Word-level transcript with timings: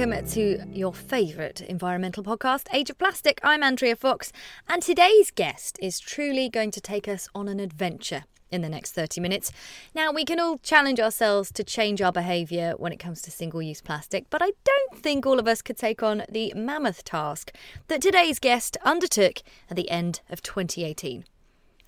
welcome 0.00 0.26
to 0.26 0.64
your 0.72 0.94
favourite 0.94 1.60
environmental 1.60 2.24
podcast, 2.24 2.68
Age 2.72 2.88
of 2.88 2.96
Plastic. 2.96 3.38
I'm 3.42 3.62
Andrea 3.62 3.94
Fox, 3.94 4.32
and 4.66 4.82
today's 4.82 5.30
guest 5.30 5.78
is 5.82 6.00
truly 6.00 6.48
going 6.48 6.70
to 6.70 6.80
take 6.80 7.06
us 7.06 7.28
on 7.34 7.48
an 7.48 7.60
adventure 7.60 8.24
in 8.50 8.62
the 8.62 8.70
next 8.70 8.92
30 8.92 9.20
minutes. 9.20 9.52
Now, 9.94 10.10
we 10.10 10.24
can 10.24 10.40
all 10.40 10.56
challenge 10.62 11.00
ourselves 11.00 11.52
to 11.52 11.62
change 11.62 12.00
our 12.00 12.12
behaviour 12.12 12.72
when 12.78 12.92
it 12.92 12.98
comes 12.98 13.20
to 13.22 13.30
single 13.30 13.60
use 13.60 13.82
plastic, 13.82 14.24
but 14.30 14.40
I 14.40 14.52
don't 14.64 15.02
think 15.02 15.26
all 15.26 15.38
of 15.38 15.46
us 15.46 15.60
could 15.60 15.76
take 15.76 16.02
on 16.02 16.24
the 16.30 16.54
mammoth 16.56 17.04
task 17.04 17.54
that 17.88 18.00
today's 18.00 18.38
guest 18.38 18.78
undertook 18.82 19.42
at 19.68 19.76
the 19.76 19.90
end 19.90 20.22
of 20.30 20.40
2018. 20.40 21.26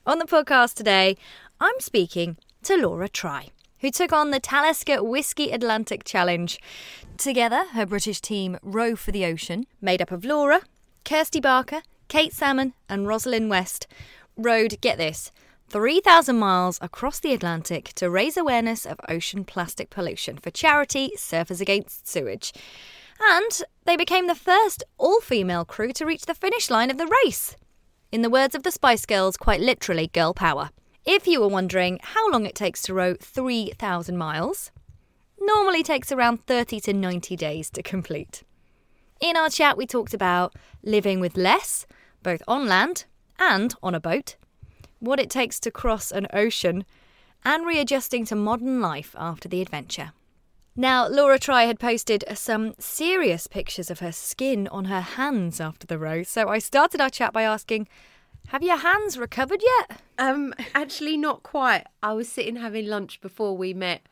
On 0.06 0.18
the 0.18 0.26
podcast 0.26 0.74
today, 0.74 1.16
I'm 1.62 1.80
speaking 1.80 2.36
to 2.64 2.76
Laura 2.76 3.08
Try 3.08 3.52
who 3.82 3.90
took 3.90 4.12
on 4.12 4.30
the 4.30 4.40
Talisker 4.40 5.02
Whisky 5.02 5.50
Atlantic 5.50 6.04
Challenge. 6.04 6.58
Together, 7.18 7.64
her 7.72 7.84
British 7.84 8.20
team 8.20 8.56
Row 8.62 8.94
for 8.94 9.10
the 9.10 9.24
Ocean, 9.24 9.66
made 9.80 10.00
up 10.00 10.12
of 10.12 10.24
Laura, 10.24 10.62
Kirsty 11.04 11.40
Barker, 11.40 11.82
Kate 12.06 12.32
Salmon, 12.32 12.74
and 12.88 13.08
Rosalind 13.08 13.50
West, 13.50 13.88
rowed, 14.36 14.80
get 14.80 14.98
this, 14.98 15.32
3,000 15.68 16.38
miles 16.38 16.78
across 16.80 17.18
the 17.18 17.34
Atlantic 17.34 17.92
to 17.94 18.08
raise 18.08 18.36
awareness 18.36 18.86
of 18.86 19.00
ocean 19.08 19.44
plastic 19.44 19.90
pollution 19.90 20.36
for 20.36 20.50
charity 20.50 21.10
Surfers 21.16 21.60
Against 21.60 22.06
Sewage. 22.06 22.52
And 23.20 23.62
they 23.84 23.96
became 23.96 24.28
the 24.28 24.34
first 24.36 24.84
all 24.96 25.20
female 25.20 25.64
crew 25.64 25.92
to 25.94 26.06
reach 26.06 26.26
the 26.26 26.34
finish 26.34 26.70
line 26.70 26.90
of 26.90 26.98
the 26.98 27.10
race. 27.24 27.56
In 28.12 28.22
the 28.22 28.30
words 28.30 28.54
of 28.54 28.62
the 28.62 28.70
Spice 28.70 29.06
Girls, 29.06 29.36
quite 29.36 29.60
literally, 29.60 30.06
girl 30.06 30.34
power. 30.34 30.70
If 31.04 31.26
you 31.26 31.40
were 31.40 31.48
wondering 31.48 31.98
how 32.00 32.30
long 32.30 32.46
it 32.46 32.54
takes 32.54 32.80
to 32.82 32.94
row 32.94 33.14
3,000 33.20 34.16
miles, 34.16 34.70
normally 35.40 35.82
takes 35.82 36.12
around 36.12 36.46
30 36.46 36.78
to 36.80 36.92
90 36.92 37.34
days 37.34 37.70
to 37.70 37.82
complete. 37.82 38.44
In 39.20 39.36
our 39.36 39.50
chat, 39.50 39.76
we 39.76 39.84
talked 39.84 40.14
about 40.14 40.54
living 40.84 41.18
with 41.18 41.36
less, 41.36 41.86
both 42.22 42.40
on 42.46 42.68
land 42.68 43.06
and 43.36 43.74
on 43.82 43.96
a 43.96 44.00
boat, 44.00 44.36
what 45.00 45.18
it 45.18 45.28
takes 45.28 45.58
to 45.60 45.72
cross 45.72 46.12
an 46.12 46.28
ocean, 46.32 46.84
and 47.44 47.66
readjusting 47.66 48.24
to 48.26 48.36
modern 48.36 48.80
life 48.80 49.16
after 49.18 49.48
the 49.48 49.60
adventure. 49.60 50.12
Now, 50.76 51.08
Laura 51.08 51.38
Try 51.38 51.64
had 51.64 51.80
posted 51.80 52.24
some 52.34 52.74
serious 52.78 53.48
pictures 53.48 53.90
of 53.90 53.98
her 53.98 54.12
skin 54.12 54.68
on 54.68 54.84
her 54.84 55.00
hands 55.00 55.60
after 55.60 55.86
the 55.86 55.98
row, 55.98 56.22
so 56.22 56.48
I 56.48 56.60
started 56.60 57.00
our 57.00 57.10
chat 57.10 57.32
by 57.32 57.42
asking, 57.42 57.88
have 58.52 58.62
your 58.62 58.76
hands 58.76 59.16
recovered 59.16 59.62
yet? 59.62 59.98
Um, 60.18 60.52
actually, 60.74 61.16
not 61.16 61.42
quite. 61.42 61.86
I 62.02 62.12
was 62.12 62.28
sitting 62.28 62.56
having 62.56 62.86
lunch 62.86 63.18
before 63.22 63.56
we 63.56 63.72
met, 63.72 64.02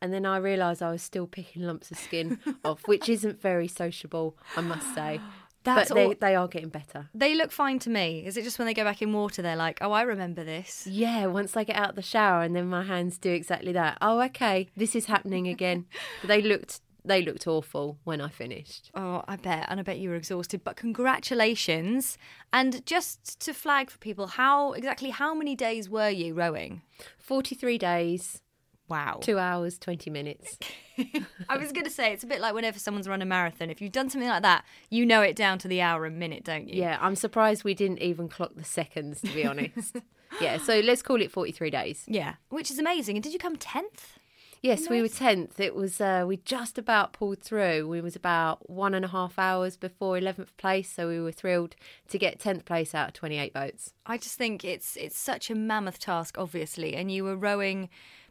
and 0.00 0.12
then 0.12 0.24
I 0.24 0.36
realised 0.36 0.84
I 0.84 0.92
was 0.92 1.02
still 1.02 1.26
picking 1.26 1.62
lumps 1.62 1.90
of 1.90 1.98
skin 1.98 2.38
off, 2.64 2.86
which 2.86 3.08
isn't 3.08 3.42
very 3.42 3.66
sociable, 3.66 4.36
I 4.56 4.60
must 4.60 4.94
say. 4.94 5.20
That's 5.64 5.88
but 5.88 5.96
they, 5.96 6.04
all... 6.04 6.14
they 6.20 6.36
are 6.36 6.46
getting 6.46 6.68
better. 6.68 7.10
They 7.12 7.34
look 7.34 7.50
fine 7.50 7.80
to 7.80 7.90
me. 7.90 8.24
Is 8.24 8.36
it 8.36 8.44
just 8.44 8.56
when 8.60 8.66
they 8.66 8.72
go 8.72 8.84
back 8.84 9.02
in 9.02 9.12
water, 9.12 9.42
they're 9.42 9.56
like, 9.56 9.78
oh, 9.80 9.90
I 9.90 10.02
remember 10.02 10.44
this? 10.44 10.86
Yeah, 10.86 11.26
once 11.26 11.56
I 11.56 11.64
get 11.64 11.74
out 11.74 11.90
of 11.90 11.96
the 11.96 12.02
shower 12.02 12.42
and 12.42 12.54
then 12.54 12.68
my 12.68 12.84
hands 12.84 13.18
do 13.18 13.32
exactly 13.32 13.72
that. 13.72 13.98
Oh, 14.00 14.20
okay, 14.20 14.68
this 14.76 14.94
is 14.94 15.06
happening 15.06 15.48
again. 15.48 15.86
but 16.22 16.28
they 16.28 16.40
looked 16.40 16.80
they 17.08 17.22
looked 17.22 17.46
awful 17.46 17.98
when 18.04 18.20
I 18.20 18.28
finished. 18.28 18.90
Oh, 18.94 19.24
I 19.26 19.36
bet. 19.36 19.66
And 19.68 19.80
I 19.80 19.82
bet 19.82 19.98
you 19.98 20.10
were 20.10 20.16
exhausted. 20.16 20.62
But 20.62 20.76
congratulations. 20.76 22.16
And 22.52 22.84
just 22.86 23.40
to 23.40 23.52
flag 23.52 23.90
for 23.90 23.98
people, 23.98 24.26
how 24.28 24.72
exactly 24.72 25.10
how 25.10 25.34
many 25.34 25.56
days 25.56 25.88
were 25.88 26.10
you 26.10 26.34
rowing? 26.34 26.82
43 27.18 27.78
days. 27.78 28.40
Wow. 28.88 29.18
Two 29.20 29.38
hours, 29.38 29.78
20 29.78 30.08
minutes. 30.10 30.58
I 31.48 31.58
was 31.58 31.72
going 31.72 31.84
to 31.84 31.90
say, 31.90 32.12
it's 32.12 32.24
a 32.24 32.26
bit 32.26 32.40
like 32.40 32.54
whenever 32.54 32.78
someone's 32.78 33.08
run 33.08 33.20
a 33.20 33.26
marathon. 33.26 33.70
If 33.70 33.82
you've 33.82 33.92
done 33.92 34.08
something 34.08 34.28
like 34.28 34.42
that, 34.42 34.64
you 34.88 35.04
know 35.04 35.20
it 35.20 35.36
down 35.36 35.58
to 35.58 35.68
the 35.68 35.82
hour 35.82 36.06
and 36.06 36.18
minute, 36.18 36.44
don't 36.44 36.68
you? 36.68 36.80
Yeah, 36.80 36.96
I'm 37.00 37.14
surprised 37.14 37.64
we 37.64 37.74
didn't 37.74 38.00
even 38.00 38.28
clock 38.28 38.52
the 38.56 38.64
seconds, 38.64 39.20
to 39.20 39.28
be 39.28 39.44
honest. 39.44 39.96
yeah, 40.40 40.56
so 40.56 40.80
let's 40.80 41.02
call 41.02 41.20
it 41.20 41.30
43 41.30 41.70
days. 41.70 42.04
Yeah, 42.06 42.34
which 42.48 42.70
is 42.70 42.78
amazing. 42.78 43.16
And 43.16 43.22
did 43.22 43.34
you 43.34 43.38
come 43.38 43.56
10th? 43.56 44.16
Yes, 44.60 44.88
we 44.88 45.00
were 45.00 45.08
tenth. 45.08 45.60
It 45.60 45.74
was 45.74 46.00
uh, 46.00 46.24
we 46.26 46.38
just 46.38 46.78
about 46.78 47.12
pulled 47.12 47.40
through. 47.40 47.86
We 47.88 48.00
was 48.00 48.16
about 48.16 48.68
one 48.68 48.94
and 48.94 49.04
a 49.04 49.08
half 49.08 49.38
hours 49.38 49.76
before 49.76 50.18
eleventh 50.18 50.56
place, 50.56 50.90
so 50.90 51.08
we 51.08 51.20
were 51.20 51.32
thrilled 51.32 51.76
to 52.08 52.18
get 52.18 52.40
tenth 52.40 52.64
place 52.64 52.94
out 52.94 53.08
of 53.08 53.14
twenty 53.14 53.38
eight 53.38 53.52
boats. 53.52 53.92
I 54.06 54.18
just 54.18 54.36
think 54.36 54.64
it's 54.64 54.96
it's 54.96 55.18
such 55.18 55.50
a 55.50 55.54
mammoth 55.54 56.00
task, 56.00 56.36
obviously, 56.38 56.94
and 56.96 57.10
you 57.12 57.24
were 57.24 57.36
rowing 57.36 57.88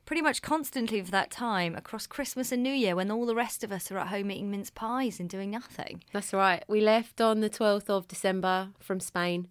pretty 0.07 0.21
much 0.21 0.41
constantly 0.41 1.01
for 1.01 1.11
that 1.11 1.29
time 1.29 1.75
across 1.75 2.07
Christmas 2.07 2.51
and 2.51 2.63
New 2.63 2.73
Year 2.73 2.95
when 2.95 3.11
all 3.11 3.25
the 3.25 3.35
rest 3.35 3.61
of 3.63 3.73
us 3.73 3.91
are 3.91 3.97
at 3.97 4.07
home 4.07 4.31
eating 4.31 4.49
mince 4.49 4.69
pies 4.69 5.19
and 5.19 5.29
doing 5.29 5.51
nothing. 5.51 6.01
That's 6.13 6.33
right. 6.33 6.63
We 6.67 6.79
left 6.79 7.19
on 7.19 7.41
the 7.41 7.49
12th 7.49 7.89
of 7.89 8.07
December 8.07 8.69
from 8.79 9.01
Spain, 9.01 9.49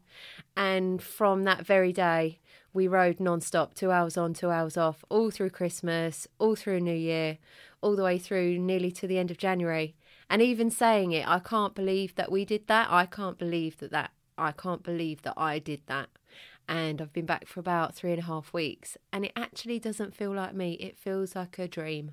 and 0.56 1.03
from 1.03 1.44
that 1.44 1.66
very 1.66 1.92
day, 1.92 2.41
we 2.76 2.87
rode 2.87 3.19
non-stop, 3.19 3.75
two 3.75 3.91
hours 3.91 4.16
on, 4.16 4.34
two 4.34 4.50
hours 4.50 4.76
off, 4.76 5.03
all 5.09 5.31
through 5.31 5.50
Christmas, 5.50 6.28
all 6.38 6.54
through 6.54 6.81
New 6.81 6.94
Year, 6.94 7.38
all 7.81 7.97
the 7.97 8.04
way 8.04 8.19
through 8.19 8.59
nearly 8.59 8.92
to 8.92 9.06
the 9.06 9.19
end 9.19 9.31
of 9.31 9.38
January. 9.38 9.97
And 10.28 10.42
even 10.42 10.70
saying 10.70 11.12
it, 11.12 11.26
I 11.26 11.38
can't 11.38 11.75
believe 11.75 12.15
that 12.16 12.31
we 12.31 12.44
did 12.44 12.66
that. 12.66 12.88
I 12.91 13.06
can't 13.06 13.38
believe 13.38 13.78
that 13.78 13.92
that. 13.92 14.10
I 14.36 14.53
can't 14.53 14.82
believe 14.82 15.22
that 15.22 15.34
I 15.36 15.59
did 15.59 15.81
that. 15.86 16.10
And 16.69 17.00
I've 17.00 17.12
been 17.12 17.26
back 17.26 17.47
for 17.47 17.60
about 17.60 17.94
three 17.94 18.10
and 18.10 18.20
a 18.20 18.26
half 18.26 18.53
weeks, 18.53 18.98
and 19.12 19.25
it 19.25 19.32
actually 19.34 19.78
doesn't 19.78 20.15
feel 20.15 20.34
like 20.34 20.54
me. 20.54 20.75
It 20.75 20.98
feels 20.98 21.34
like 21.34 21.59
a 21.59 21.69
dream. 21.69 22.10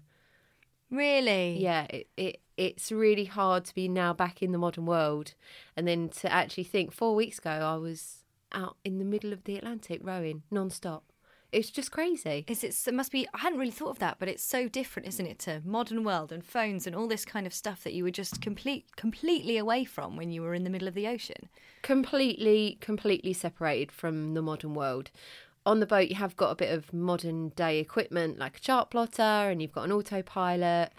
Really? 0.90 1.58
Yeah. 1.60 1.88
It, 1.90 2.08
it 2.16 2.40
it's 2.56 2.92
really 2.92 3.26
hard 3.26 3.66
to 3.66 3.74
be 3.74 3.88
now 3.88 4.14
back 4.14 4.44
in 4.44 4.52
the 4.52 4.60
modern 4.60 4.86
world, 4.86 5.34
and 5.76 5.88
then 5.88 6.08
to 6.22 6.32
actually 6.32 6.66
think. 6.66 6.94
Four 6.94 7.16
weeks 7.16 7.40
ago, 7.40 7.50
I 7.50 7.76
was 7.76 8.23
out 8.54 8.78
in 8.84 9.00
the 9.00 9.06
middle 9.06 9.34
of 9.34 9.44
the 9.44 9.58
Atlantic 9.58 10.02
rowing 10.04 10.44
non-stop. 10.52 11.04
It's 11.52 11.70
just 11.70 11.92
crazy. 11.92 12.46
Is 12.48 12.64
it? 12.64 12.76
It 12.88 12.96
must 12.96 13.12
be. 13.12 13.28
I 13.32 13.38
hadn't 13.38 13.60
really 13.60 13.72
thought 13.72 13.92
of 13.92 14.00
that, 14.00 14.18
but 14.18 14.28
it's 14.28 14.44
so 14.44 14.68
different, 14.68 15.08
isn't 15.08 15.26
it, 15.26 15.38
to 15.40 15.62
modern 15.64 16.04
world 16.04 16.32
and 16.32 16.44
phones 16.44 16.88
and 16.88 16.96
all 16.96 17.08
this 17.08 17.26
kind 17.26 17.46
of 17.46 17.54
stuff 17.54 17.84
that 17.84 17.94
you 17.94 18.04
were 18.04 18.12
just 18.12 18.42
complete, 18.42 18.96
completely 18.96 19.58
away 19.58 19.86
from 19.86 20.18
when 20.18 20.32
you 20.32 20.42
were 20.42 20.56
in 20.56 20.64
the 20.64 20.72
middle 20.72 20.88
of 20.88 20.96
the 20.96 21.08
ocean. 21.08 21.50
Completely, 21.84 22.80
completely 22.82 23.34
separated 23.34 23.92
from 23.92 24.34
the 24.34 24.42
modern 24.42 24.74
world. 24.74 25.12
On 25.64 25.80
the 25.80 25.86
boat, 25.86 26.10
you 26.10 26.16
have 26.16 26.36
got 26.36 26.50
a 26.50 26.56
bit 26.56 26.74
of 26.74 26.92
modern 26.92 27.50
day 27.50 27.78
equipment 27.78 28.40
like 28.40 28.58
a 28.58 28.60
chart 28.60 28.90
plotter, 28.90 29.22
and 29.22 29.62
you've 29.62 29.72
got 29.72 29.84
an 29.86 29.92
autopilot. 29.92 30.92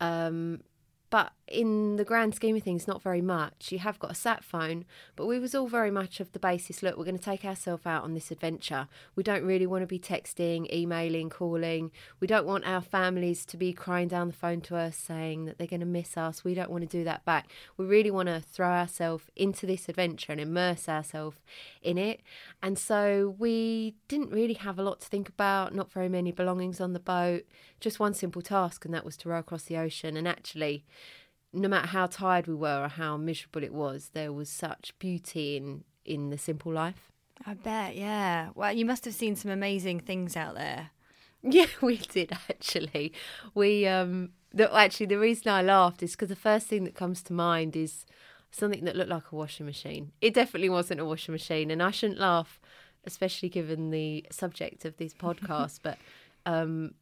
Um, 0.00 0.62
but 1.10 1.32
in 1.50 1.96
the 1.96 2.04
grand 2.04 2.34
scheme 2.34 2.56
of 2.56 2.62
things, 2.62 2.86
not 2.86 3.02
very 3.02 3.20
much. 3.20 3.72
You 3.72 3.80
have 3.80 3.98
got 3.98 4.12
a 4.12 4.14
sat 4.14 4.44
phone, 4.44 4.84
but 5.16 5.26
we 5.26 5.40
was 5.40 5.54
all 5.54 5.66
very 5.66 5.90
much 5.90 6.20
of 6.20 6.30
the 6.32 6.38
basis. 6.38 6.82
Look, 6.82 6.96
we're 6.96 7.04
going 7.04 7.18
to 7.18 7.22
take 7.22 7.44
ourselves 7.44 7.84
out 7.84 8.04
on 8.04 8.14
this 8.14 8.30
adventure. 8.30 8.86
We 9.16 9.24
don't 9.24 9.44
really 9.44 9.66
want 9.66 9.82
to 9.82 9.86
be 9.86 9.98
texting, 9.98 10.72
emailing, 10.72 11.28
calling. 11.28 11.90
We 12.20 12.28
don't 12.28 12.46
want 12.46 12.66
our 12.66 12.80
families 12.80 13.44
to 13.46 13.56
be 13.56 13.72
crying 13.72 14.06
down 14.06 14.28
the 14.28 14.32
phone 14.32 14.60
to 14.62 14.76
us 14.76 14.96
saying 14.96 15.46
that 15.46 15.58
they're 15.58 15.66
going 15.66 15.80
to 15.80 15.86
miss 15.86 16.16
us. 16.16 16.44
We 16.44 16.54
don't 16.54 16.70
want 16.70 16.82
to 16.82 16.98
do 16.98 17.02
that 17.04 17.24
back. 17.24 17.50
We 17.76 17.84
really 17.84 18.12
want 18.12 18.28
to 18.28 18.40
throw 18.40 18.70
ourselves 18.70 19.24
into 19.34 19.66
this 19.66 19.88
adventure 19.88 20.30
and 20.30 20.40
immerse 20.40 20.88
ourselves 20.88 21.38
in 21.82 21.98
it. 21.98 22.20
And 22.62 22.78
so 22.78 23.34
we 23.38 23.96
didn't 24.06 24.30
really 24.30 24.54
have 24.54 24.78
a 24.78 24.84
lot 24.84 25.00
to 25.00 25.08
think 25.08 25.28
about. 25.28 25.74
Not 25.74 25.90
very 25.90 26.08
many 26.08 26.30
belongings 26.30 26.80
on 26.80 26.92
the 26.92 27.00
boat. 27.00 27.42
Just 27.80 27.98
one 27.98 28.14
simple 28.14 28.42
task, 28.42 28.84
and 28.84 28.94
that 28.94 29.04
was 29.04 29.16
to 29.18 29.28
row 29.28 29.40
across 29.40 29.64
the 29.64 29.78
ocean. 29.78 30.16
And 30.16 30.28
actually 30.28 30.84
no 31.52 31.68
matter 31.68 31.88
how 31.88 32.06
tired 32.06 32.46
we 32.46 32.54
were 32.54 32.84
or 32.84 32.88
how 32.88 33.16
miserable 33.16 33.62
it 33.62 33.72
was, 33.72 34.10
there 34.12 34.32
was 34.32 34.48
such 34.48 34.94
beauty 34.98 35.56
in 35.56 35.84
in 36.04 36.30
the 36.30 36.38
simple 36.38 36.72
life. 36.72 37.10
I 37.46 37.54
bet, 37.54 37.96
yeah. 37.96 38.50
Well, 38.54 38.72
you 38.72 38.84
must 38.84 39.04
have 39.04 39.14
seen 39.14 39.36
some 39.36 39.50
amazing 39.50 40.00
things 40.00 40.36
out 40.36 40.54
there. 40.54 40.90
Yeah, 41.42 41.68
we 41.80 41.96
did 41.96 42.32
actually. 42.50 43.14
We 43.54 43.86
um 43.86 44.32
the, 44.52 44.70
actually 44.74 45.06
the 45.06 45.18
reason 45.18 45.50
I 45.50 45.62
laughed 45.62 46.02
is 46.02 46.12
because 46.12 46.28
the 46.28 46.36
first 46.36 46.66
thing 46.66 46.84
that 46.84 46.94
comes 46.94 47.22
to 47.24 47.32
mind 47.32 47.74
is 47.76 48.04
something 48.50 48.84
that 48.84 48.94
looked 48.94 49.08
like 49.08 49.32
a 49.32 49.36
washing 49.36 49.64
machine. 49.64 50.12
It 50.20 50.34
definitely 50.34 50.68
wasn't 50.68 51.00
a 51.00 51.04
washing 51.06 51.32
machine, 51.32 51.70
and 51.70 51.82
I 51.82 51.92
shouldn't 51.92 52.20
laugh, 52.20 52.60
especially 53.04 53.48
given 53.48 53.90
the 53.90 54.26
subject 54.30 54.84
of 54.84 54.98
these 54.98 55.14
podcasts. 55.14 55.80
but 55.82 55.96
um, 56.44 56.92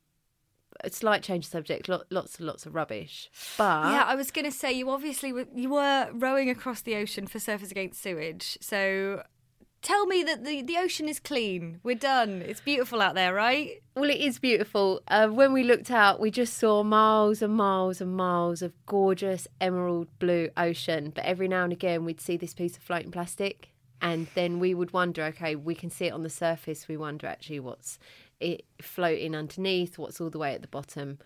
a 0.81 0.91
slight 0.91 1.23
change 1.23 1.47
of 1.47 1.51
subject, 1.51 1.89
lots 1.89 2.39
and 2.39 2.47
lots 2.47 2.67
of 2.67 2.75
rubbish. 2.75 3.31
But 3.57 3.93
yeah, 3.93 4.05
I 4.07 4.15
was 4.15 4.31
going 4.31 4.45
to 4.45 4.53
say 4.53 4.73
you 4.73 4.91
obviously 4.91 5.33
were, 5.33 5.47
you 5.55 5.71
were 5.71 6.09
rowing 6.13 6.51
across 6.51 6.83
the 6.83 6.97
ocean 6.97 7.27
for 7.27 7.39
Surfers 7.39 7.71
Against 7.71 8.03
Sewage, 8.03 8.59
so. 8.61 9.23
Tell 9.81 10.07
me 10.07 10.25
that 10.25 10.45
the, 10.45 10.61
the 10.61 10.77
ocean 10.77 11.09
is 11.09 11.21
clean. 11.21 11.79
We're 11.85 11.95
done. 11.95 12.43
It's 12.43 12.61
beautiful 12.61 13.01
out 13.01 13.15
there, 13.15 13.33
right? 13.33 13.81
Well, 13.95 14.11
it 14.11 14.17
is 14.17 14.41
beautiful. 14.41 15.03
Uh, 15.07 15.29
when 15.29 15.53
we 15.53 15.63
looked 15.63 15.93
out, 15.93 16.19
we 16.19 16.33
just 16.33 16.59
saw 16.59 16.83
miles 16.83 17.43
and 17.43 17.55
miles 17.55 18.01
and 18.01 18.17
miles 18.17 18.61
of 18.61 18.73
gorgeous 18.87 19.47
emerald 19.61 20.09
blue 20.19 20.49
ocean. 20.57 21.13
But 21.15 21.27
every 21.27 21.47
now 21.47 21.63
and 21.63 21.73
again, 21.73 22.05
we'd 22.05 22.21
see 22.21 22.37
this 22.37 22.55
piece 22.55 22.77
of 22.77 22.83
floating 22.83 23.13
plastic. 23.13 23.69
And 24.03 24.27
then 24.35 24.59
we 24.59 24.75
would 24.75 24.93
wonder 24.93 25.23
okay, 25.25 25.55
we 25.55 25.77
can 25.77 25.91
see 25.91 26.07
it 26.07 26.13
on 26.13 26.25
the 26.25 26.31
surface. 26.31 26.89
We 26.89 26.97
wonder 26.97 27.29
actually 27.29 27.61
what's 27.61 28.01
it 28.41 28.65
floating 28.81 29.35
underneath, 29.35 29.99
what's 29.99 30.21
all 30.21 30.31
the 30.31 30.39
way 30.39 30.55
at 30.55 30.63
the 30.63 30.69
bottom. 30.69 31.19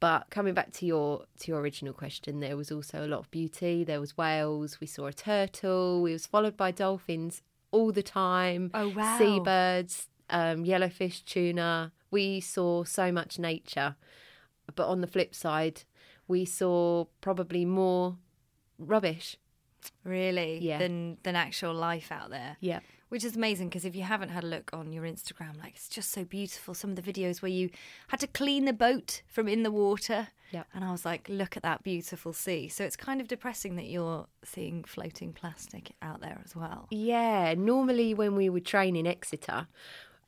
But 0.00 0.30
coming 0.30 0.54
back 0.54 0.70
to 0.74 0.86
your 0.86 1.24
to 1.40 1.50
your 1.50 1.60
original 1.60 1.92
question, 1.92 2.40
there 2.40 2.56
was 2.56 2.70
also 2.70 3.04
a 3.04 3.08
lot 3.08 3.18
of 3.20 3.30
beauty. 3.30 3.82
There 3.84 4.00
was 4.00 4.16
whales. 4.16 4.78
We 4.80 4.86
saw 4.86 5.06
a 5.06 5.12
turtle. 5.12 6.02
We 6.02 6.12
was 6.12 6.26
followed 6.26 6.56
by 6.56 6.70
dolphins 6.70 7.42
all 7.72 7.90
the 7.92 8.02
time. 8.02 8.70
Oh, 8.74 8.88
wow. 8.90 9.18
Seabirds, 9.18 10.06
um, 10.30 10.64
yellowfin, 10.64 11.24
tuna. 11.24 11.92
We 12.10 12.40
saw 12.40 12.84
so 12.84 13.10
much 13.10 13.38
nature. 13.38 13.96
But 14.74 14.86
on 14.88 15.00
the 15.00 15.06
flip 15.06 15.34
side, 15.34 15.82
we 16.28 16.44
saw 16.44 17.06
probably 17.20 17.64
more 17.64 18.16
rubbish. 18.78 19.36
really 20.04 20.58
Yeah. 20.58 20.78
than 20.78 21.18
than 21.22 21.34
actual 21.36 21.72
life 21.74 22.10
out 22.12 22.30
there. 22.30 22.56
Yeah. 22.60 22.80
Which 23.08 23.24
is 23.24 23.36
amazing 23.36 23.68
because 23.68 23.84
if 23.84 23.96
you 23.96 24.02
haven't 24.02 24.28
had 24.28 24.44
a 24.44 24.46
look 24.46 24.70
on 24.72 24.92
your 24.92 25.04
Instagram, 25.04 25.58
like 25.62 25.74
it's 25.74 25.88
just 25.88 26.10
so 26.10 26.24
beautiful. 26.24 26.74
Some 26.74 26.90
of 26.90 26.96
the 26.96 27.12
videos 27.12 27.40
where 27.40 27.50
you 27.50 27.70
had 28.08 28.20
to 28.20 28.26
clean 28.26 28.66
the 28.66 28.72
boat 28.72 29.22
from 29.26 29.48
in 29.48 29.62
the 29.62 29.70
water. 29.70 30.28
Yeah. 30.50 30.64
And 30.74 30.84
I 30.84 30.92
was 30.92 31.04
like, 31.04 31.26
look 31.28 31.56
at 31.56 31.62
that 31.62 31.82
beautiful 31.82 32.32
sea. 32.32 32.68
So 32.68 32.84
it's 32.84 32.96
kind 32.96 33.20
of 33.20 33.28
depressing 33.28 33.76
that 33.76 33.86
you're 33.86 34.26
seeing 34.44 34.84
floating 34.84 35.32
plastic 35.32 35.92
out 36.02 36.20
there 36.20 36.40
as 36.44 36.54
well. 36.54 36.86
Yeah, 36.90 37.54
normally 37.56 38.14
when 38.14 38.34
we 38.34 38.48
would 38.48 38.66
train 38.66 38.96
in 38.96 39.06
Exeter, 39.06 39.68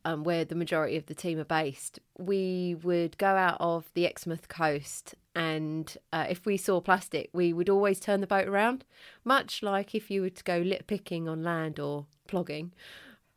um, 0.05 0.25
where 0.25 0.45
the 0.45 0.55
majority 0.55 0.97
of 0.97 1.07
the 1.07 1.15
team 1.15 1.39
are 1.39 1.45
based, 1.45 1.99
we 2.19 2.77
would 2.83 3.19
go 3.19 3.29
out 3.29 3.57
of 3.61 3.91
the 3.95 4.07
Exmouth 4.07 4.49
coast, 4.49 5.15
and 5.35 5.97
uh, 6.13 6.27
if 6.29 6.47
we 6.47 6.57
saw 6.57 6.81
plastic, 6.81 7.31
we 7.33 7.53
would 7.53 7.69
always 7.69 8.01
turn 8.01 8.21
the 8.21 8.27
boat 8.27 8.49
around, 8.49 8.85
much 9.25 9.63
like 9.63 9.95
if 9.95 10.11
you 10.11 10.23
were 10.23 10.31
to 10.31 10.45
go 10.45 10.59
litter 10.59 10.85
picking 10.85 11.29
on 11.29 11.43
land 11.43 11.79
or 11.79 12.07
plogging. 12.31 12.71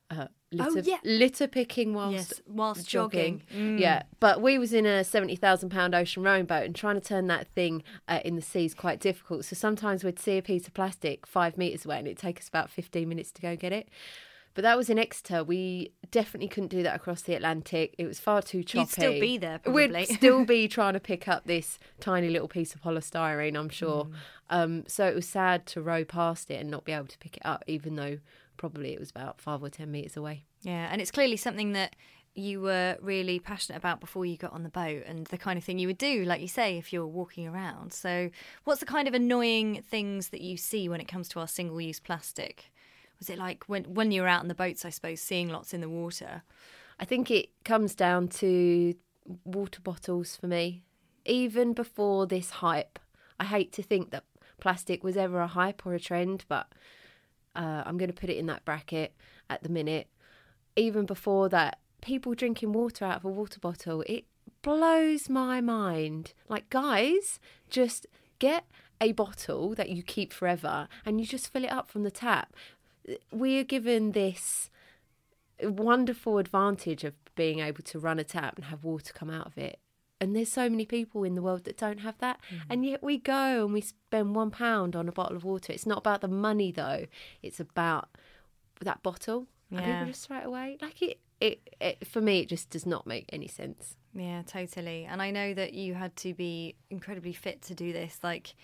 Uh, 0.09 0.27
litter, 0.51 0.79
yeah. 0.81 0.97
litter 1.03 1.47
picking 1.47 1.93
whilst 1.93 2.13
Yes, 2.13 2.41
whilst 2.47 2.87
jogging. 2.87 3.41
jogging. 3.49 3.77
Mm. 3.77 3.79
Yeah, 3.79 4.03
but 4.19 4.41
we 4.41 4.57
was 4.57 4.73
in 4.73 4.85
a 4.85 5.03
seventy 5.03 5.35
thousand 5.35 5.69
pound 5.69 5.95
ocean 5.95 6.23
rowing 6.23 6.45
boat, 6.45 6.63
and 6.65 6.75
trying 6.75 6.99
to 6.99 7.07
turn 7.07 7.27
that 7.27 7.47
thing 7.47 7.83
uh, 8.07 8.19
in 8.23 8.35
the 8.35 8.41
sea 8.41 8.65
is 8.65 8.73
quite 8.75 8.99
difficult. 8.99 9.45
So 9.45 9.55
sometimes 9.55 10.03
we'd 10.03 10.19
see 10.19 10.37
a 10.37 10.41
piece 10.41 10.67
of 10.67 10.73
plastic 10.73 11.25
five 11.25 11.57
meters 11.57 11.85
away, 11.85 11.97
and 11.99 12.07
it'd 12.07 12.17
take 12.17 12.39
us 12.39 12.47
about 12.47 12.69
fifteen 12.69 13.09
minutes 13.09 13.31
to 13.31 13.41
go 13.41 13.55
get 13.55 13.73
it. 13.73 13.89
But 14.55 14.61
that 14.61 14.77
was 14.77 14.87
in 14.87 14.99
Exeter. 14.99 15.43
We 15.43 15.93
definitely 16.11 16.47
couldn't 16.47 16.69
do 16.69 16.83
that 16.83 16.95
across 16.95 17.23
the 17.23 17.33
Atlantic. 17.33 17.95
It 17.97 18.05
was 18.05 18.19
far 18.19 18.43
too 18.43 18.63
choppy. 18.63 18.79
You'd 18.81 18.89
still 18.89 19.19
be 19.19 19.37
there, 19.39 19.57
probably. 19.57 19.87
We'd 19.87 20.07
still 20.09 20.45
be 20.45 20.67
trying 20.77 20.93
to 20.93 20.99
pick 20.99 21.27
up 21.27 21.45
this 21.45 21.79
tiny 21.99 22.29
little 22.29 22.47
piece 22.47 22.75
of 22.75 22.81
polystyrene, 22.83 23.57
I'm 23.57 23.69
sure. 23.69 24.05
Mm. 24.05 24.13
Um, 24.51 24.83
so 24.87 25.07
it 25.07 25.15
was 25.15 25.27
sad 25.27 25.65
to 25.67 25.81
row 25.81 26.05
past 26.05 26.51
it 26.51 26.61
and 26.61 26.69
not 26.69 26.85
be 26.85 26.91
able 26.91 27.07
to 27.07 27.17
pick 27.17 27.37
it 27.37 27.43
up, 27.43 27.63
even 27.65 27.95
though 27.95 28.19
probably 28.57 28.93
it 28.93 28.99
was 28.99 29.09
about 29.09 29.41
five 29.41 29.63
or 29.63 29.69
ten 29.69 29.91
meters 29.91 30.17
away. 30.17 30.45
Yeah, 30.61 30.87
and 30.91 31.01
it's 31.01 31.11
clearly 31.11 31.37
something 31.37 31.73
that 31.73 31.95
you 32.35 32.61
were 32.61 32.97
really 33.01 33.39
passionate 33.39 33.77
about 33.77 33.99
before 33.99 34.25
you 34.25 34.37
got 34.37 34.53
on 34.53 34.63
the 34.63 34.69
boat 34.69 35.03
and 35.05 35.27
the 35.27 35.37
kind 35.37 35.57
of 35.57 35.63
thing 35.63 35.77
you 35.77 35.87
would 35.87 35.97
do, 35.97 36.23
like 36.25 36.41
you 36.41 36.47
say, 36.47 36.77
if 36.77 36.91
you're 36.91 37.05
walking 37.05 37.47
around. 37.47 37.93
So, 37.93 38.29
what's 38.63 38.79
the 38.79 38.85
kind 38.85 39.07
of 39.07 39.13
annoying 39.13 39.83
things 39.87 40.29
that 40.29 40.41
you 40.41 40.57
see 40.57 40.89
when 40.89 40.99
it 40.99 41.07
comes 41.07 41.29
to 41.29 41.39
our 41.39 41.47
single 41.47 41.79
use 41.79 41.99
plastic? 41.99 42.71
Was 43.19 43.29
it 43.29 43.37
like 43.37 43.65
when, 43.67 43.83
when 43.83 44.11
you 44.11 44.21
were 44.21 44.27
out 44.27 44.41
on 44.41 44.47
the 44.47 44.55
boats, 44.55 44.83
I 44.83 44.89
suppose, 44.89 45.21
seeing 45.21 45.49
lots 45.49 45.73
in 45.73 45.81
the 45.81 45.89
water? 45.89 46.43
I 46.99 47.05
think 47.05 47.29
it 47.29 47.49
comes 47.63 47.95
down 47.95 48.27
to 48.29 48.95
water 49.45 49.81
bottles 49.81 50.35
for 50.35 50.47
me. 50.47 50.83
Even 51.25 51.73
before 51.73 52.25
this 52.27 52.49
hype, 52.49 52.99
I 53.39 53.45
hate 53.45 53.71
to 53.73 53.83
think 53.83 54.11
that 54.11 54.25
plastic 54.59 55.03
was 55.03 55.17
ever 55.17 55.39
a 55.39 55.47
hype 55.47 55.85
or 55.85 55.93
a 55.93 55.99
trend, 55.99 56.45
but 56.47 56.67
uh, 57.55 57.83
I'm 57.85 57.97
going 57.97 58.11
to 58.11 58.19
put 58.19 58.29
it 58.29 58.37
in 58.37 58.45
that 58.47 58.65
bracket 58.65 59.13
at 59.49 59.63
the 59.63 59.69
minute. 59.69 60.07
Even 60.75 61.05
before 61.05 61.49
that, 61.49 61.79
people 62.01 62.33
drinking 62.33 62.73
water 62.73 63.05
out 63.05 63.17
of 63.17 63.25
a 63.25 63.29
water 63.29 63.59
bottle, 63.59 64.03
it 64.07 64.25
blows 64.61 65.29
my 65.29 65.61
mind. 65.61 66.33
Like, 66.49 66.69
guys, 66.69 67.39
just 67.69 68.07
get 68.39 68.65
a 68.99 69.11
bottle 69.11 69.75
that 69.75 69.89
you 69.89 70.01
keep 70.03 70.33
forever 70.33 70.87
and 71.05 71.19
you 71.19 71.27
just 71.27 71.51
fill 71.51 71.63
it 71.63 71.71
up 71.71 71.89
from 71.89 72.03
the 72.03 72.11
tap. 72.11 72.53
We 73.31 73.59
are 73.59 73.63
given 73.63 74.13
this 74.13 74.69
wonderful 75.61 76.37
advantage 76.37 77.03
of 77.03 77.13
being 77.35 77.59
able 77.59 77.83
to 77.83 77.99
run 77.99 78.19
a 78.19 78.23
tap 78.23 78.55
and 78.55 78.65
have 78.65 78.83
water 78.83 79.13
come 79.13 79.29
out 79.29 79.47
of 79.47 79.57
it. 79.57 79.79
And 80.21 80.35
there's 80.35 80.51
so 80.51 80.69
many 80.69 80.85
people 80.85 81.23
in 81.23 81.35
the 81.35 81.41
world 81.41 81.65
that 81.65 81.77
don't 81.77 81.99
have 81.99 82.17
that. 82.19 82.39
And 82.69 82.85
yet 82.85 83.03
we 83.03 83.17
go 83.17 83.65
and 83.65 83.73
we 83.73 83.81
spend 83.81 84.35
one 84.35 84.51
pound 84.51 84.95
on 84.95 85.09
a 85.09 85.11
bottle 85.11 85.35
of 85.35 85.43
water. 85.43 85.73
It's 85.73 85.85
not 85.85 85.97
about 85.97 86.21
the 86.21 86.27
money 86.29 86.71
though. 86.71 87.07
It's 87.41 87.59
about 87.59 88.09
that 88.81 89.03
bottle. 89.03 89.47
And 89.71 89.79
Yeah. 89.81 89.93
people 89.93 90.07
just 90.07 90.27
throw 90.27 90.37
it 90.37 90.45
away. 90.45 90.77
Like 90.81 91.01
it, 91.01 91.19
it, 91.41 91.75
it 91.81 92.07
for 92.07 92.21
me 92.21 92.39
it 92.39 92.47
just 92.47 92.69
does 92.69 92.85
not 92.85 93.05
make 93.05 93.25
any 93.33 93.47
sense. 93.47 93.97
Yeah, 94.13 94.43
totally. 94.43 95.03
And 95.05 95.21
I 95.21 95.31
know 95.31 95.53
that 95.53 95.73
you 95.73 95.93
had 95.95 96.15
to 96.17 96.33
be 96.33 96.75
incredibly 96.89 97.33
fit 97.33 97.61
to 97.63 97.75
do 97.75 97.91
this. 97.91 98.19
Like 98.23 98.55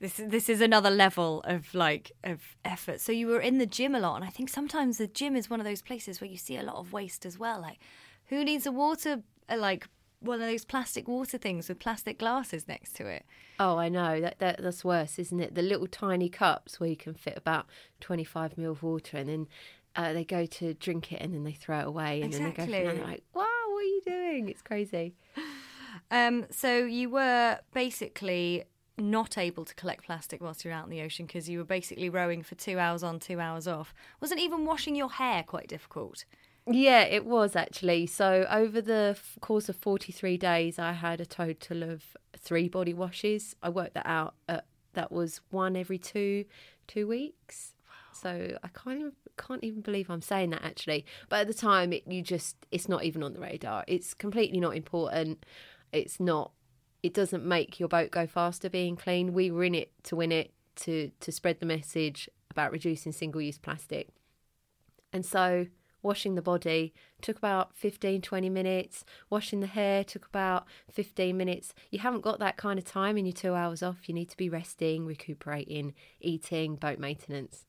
this 0.00 0.14
this 0.16 0.48
is 0.48 0.60
another 0.62 0.90
level 0.90 1.42
of 1.44 1.74
like 1.74 2.12
of 2.24 2.40
effort. 2.64 3.00
So 3.02 3.12
you 3.12 3.26
were 3.26 3.40
in 3.40 3.58
the 3.58 3.66
gym 3.66 3.94
a 3.94 4.00
lot 4.00 4.16
and 4.16 4.24
I 4.24 4.28
think 4.28 4.48
sometimes 4.48 4.96
the 4.98 5.08
gym 5.08 5.36
is 5.36 5.50
one 5.50 5.60
of 5.60 5.66
those 5.66 5.82
places 5.82 6.20
where 6.22 6.30
you 6.30 6.38
see 6.38 6.56
a 6.56 6.62
lot 6.62 6.76
of 6.76 6.92
waste 6.92 7.26
as 7.26 7.38
well. 7.38 7.60
Like 7.60 7.80
who 8.26 8.44
needs 8.44 8.64
a 8.66 8.72
water 8.72 9.22
uh, 9.50 9.56
like 9.58 9.88
one 10.22 10.40
of 10.40 10.46
those 10.48 10.64
plastic 10.64 11.08
water 11.08 11.38
things 11.38 11.68
with 11.68 11.78
plastic 11.78 12.18
glasses 12.18 12.68
next 12.68 12.94
to 12.96 13.06
it? 13.06 13.24
Oh, 13.58 13.76
I 13.76 13.88
know 13.88 14.20
that, 14.20 14.38
that 14.38 14.62
that's 14.62 14.84
worse, 14.84 15.18
isn't 15.18 15.40
it? 15.40 15.54
The 15.54 15.62
little 15.62 15.86
tiny 15.86 16.28
cups 16.28 16.78
where 16.80 16.88
you 16.88 16.96
can 16.96 17.14
fit 17.14 17.36
about 17.36 17.66
twenty 18.00 18.24
five 18.24 18.56
mil 18.56 18.72
of 18.72 18.82
water, 18.82 19.16
and 19.16 19.28
then 19.28 19.48
uh, 19.96 20.12
they 20.12 20.24
go 20.24 20.46
to 20.46 20.74
drink 20.74 21.12
it, 21.12 21.20
and 21.20 21.34
then 21.34 21.44
they 21.44 21.52
throw 21.52 21.80
it 21.80 21.86
away, 21.86 22.22
and 22.22 22.32
then 22.32 22.44
they 22.44 22.50
go, 22.50 22.62
Exactly. 22.64 23.00
like, 23.02 23.22
"Wow, 23.34 23.44
what 23.68 23.80
are 23.80 23.82
you 23.82 24.02
doing? 24.06 24.48
It's 24.48 24.62
crazy." 24.62 25.14
Um 26.10 26.46
so 26.50 26.78
you 26.84 27.10
were 27.10 27.58
basically 27.74 28.64
not 28.98 29.36
able 29.38 29.64
to 29.64 29.74
collect 29.74 30.04
plastic 30.04 30.40
whilst 30.42 30.64
you're 30.64 30.72
out 30.72 30.84
in 30.84 30.90
the 30.90 31.02
ocean 31.02 31.26
because 31.26 31.48
you 31.48 31.58
were 31.58 31.64
basically 31.64 32.08
rowing 32.08 32.42
for 32.42 32.54
2 32.54 32.78
hours 32.78 33.02
on, 33.02 33.18
2 33.18 33.40
hours 33.40 33.66
off. 33.66 33.94
Wasn't 34.20 34.40
even 34.40 34.64
washing 34.64 34.94
your 34.94 35.10
hair 35.10 35.42
quite 35.42 35.68
difficult? 35.68 36.24
Yeah, 36.66 37.02
it 37.02 37.24
was 37.24 37.56
actually. 37.56 38.06
So 38.06 38.46
over 38.48 38.80
the 38.80 39.16
f- 39.16 39.38
course 39.40 39.68
of 39.68 39.76
43 39.76 40.36
days, 40.38 40.78
I 40.78 40.92
had 40.92 41.20
a 41.20 41.26
total 41.26 41.82
of 41.82 42.16
three 42.36 42.68
body 42.68 42.94
washes. 42.94 43.56
I 43.62 43.68
worked 43.68 43.94
that 43.94 44.06
out. 44.06 44.34
At, 44.48 44.64
that 44.94 45.10
was 45.10 45.40
one 45.50 45.76
every 45.76 45.98
two 45.98 46.44
two 46.86 47.06
weeks. 47.08 47.74
So 48.12 48.56
I 48.62 48.68
can't 48.68 48.98
even, 49.00 49.12
can't 49.36 49.64
even 49.64 49.80
believe 49.80 50.10
I'm 50.10 50.22
saying 50.22 50.50
that 50.50 50.62
actually. 50.62 51.04
But 51.28 51.40
at 51.40 51.46
the 51.48 51.54
time, 51.54 51.92
it, 51.92 52.06
you 52.06 52.22
just 52.22 52.56
it's 52.70 52.88
not 52.88 53.02
even 53.04 53.22
on 53.24 53.32
the 53.32 53.40
radar. 53.40 53.84
It's 53.88 54.14
completely 54.14 54.60
not 54.60 54.76
important. 54.76 55.44
It's 55.92 56.20
not. 56.20 56.52
It 57.02 57.14
doesn't 57.14 57.44
make 57.44 57.80
your 57.80 57.88
boat 57.88 58.12
go 58.12 58.28
faster 58.28 58.70
being 58.70 58.94
clean. 58.94 59.32
We 59.32 59.50
were 59.50 59.64
in 59.64 59.74
it 59.74 59.90
to 60.04 60.14
win 60.16 60.30
it 60.30 60.52
to 60.76 61.10
to 61.18 61.32
spread 61.32 61.58
the 61.58 61.66
message 61.66 62.28
about 62.50 62.70
reducing 62.70 63.10
single 63.10 63.40
use 63.40 63.58
plastic. 63.58 64.10
And 65.12 65.26
so 65.26 65.66
washing 66.02 66.34
the 66.34 66.42
body 66.42 66.92
took 67.20 67.36
about 67.38 67.76
15 67.76 68.22
20 68.22 68.50
minutes. 68.50 69.04
Washing 69.30 69.60
the 69.60 69.66
hair 69.66 70.04
took 70.04 70.26
about 70.26 70.66
15 70.90 71.36
minutes. 71.36 71.74
You 71.90 72.00
haven't 72.00 72.22
got 72.22 72.38
that 72.40 72.56
kind 72.56 72.78
of 72.78 72.84
time 72.84 73.16
in 73.16 73.26
your 73.26 73.32
two 73.32 73.54
hours 73.54 73.82
off. 73.82 74.08
You 74.08 74.14
need 74.14 74.30
to 74.30 74.36
be 74.36 74.48
resting 74.48 75.06
recuperating 75.06 75.94
eating 76.20 76.76
boat 76.76 76.98
maintenance. 76.98 77.66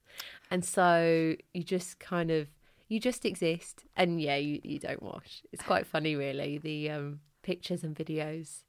And 0.52 0.64
so 0.64 1.36
you 1.54 1.64
just 1.64 2.00
kind 2.00 2.32
of 2.32 2.48
you 2.88 3.00
just 3.00 3.26
exist. 3.26 3.86
And 3.96 4.22
yeah 4.22 4.36
you, 4.36 4.60
you 4.64 4.80
don't 4.80 5.04
wash. 5.04 5.44
It's 5.52 5.64
quite 5.64 5.86
funny 5.86 6.16
really 6.16 6.58
the 6.58 6.90
um, 6.90 7.20
pictures 7.42 7.84
and 7.84 7.96
videos 7.96 8.64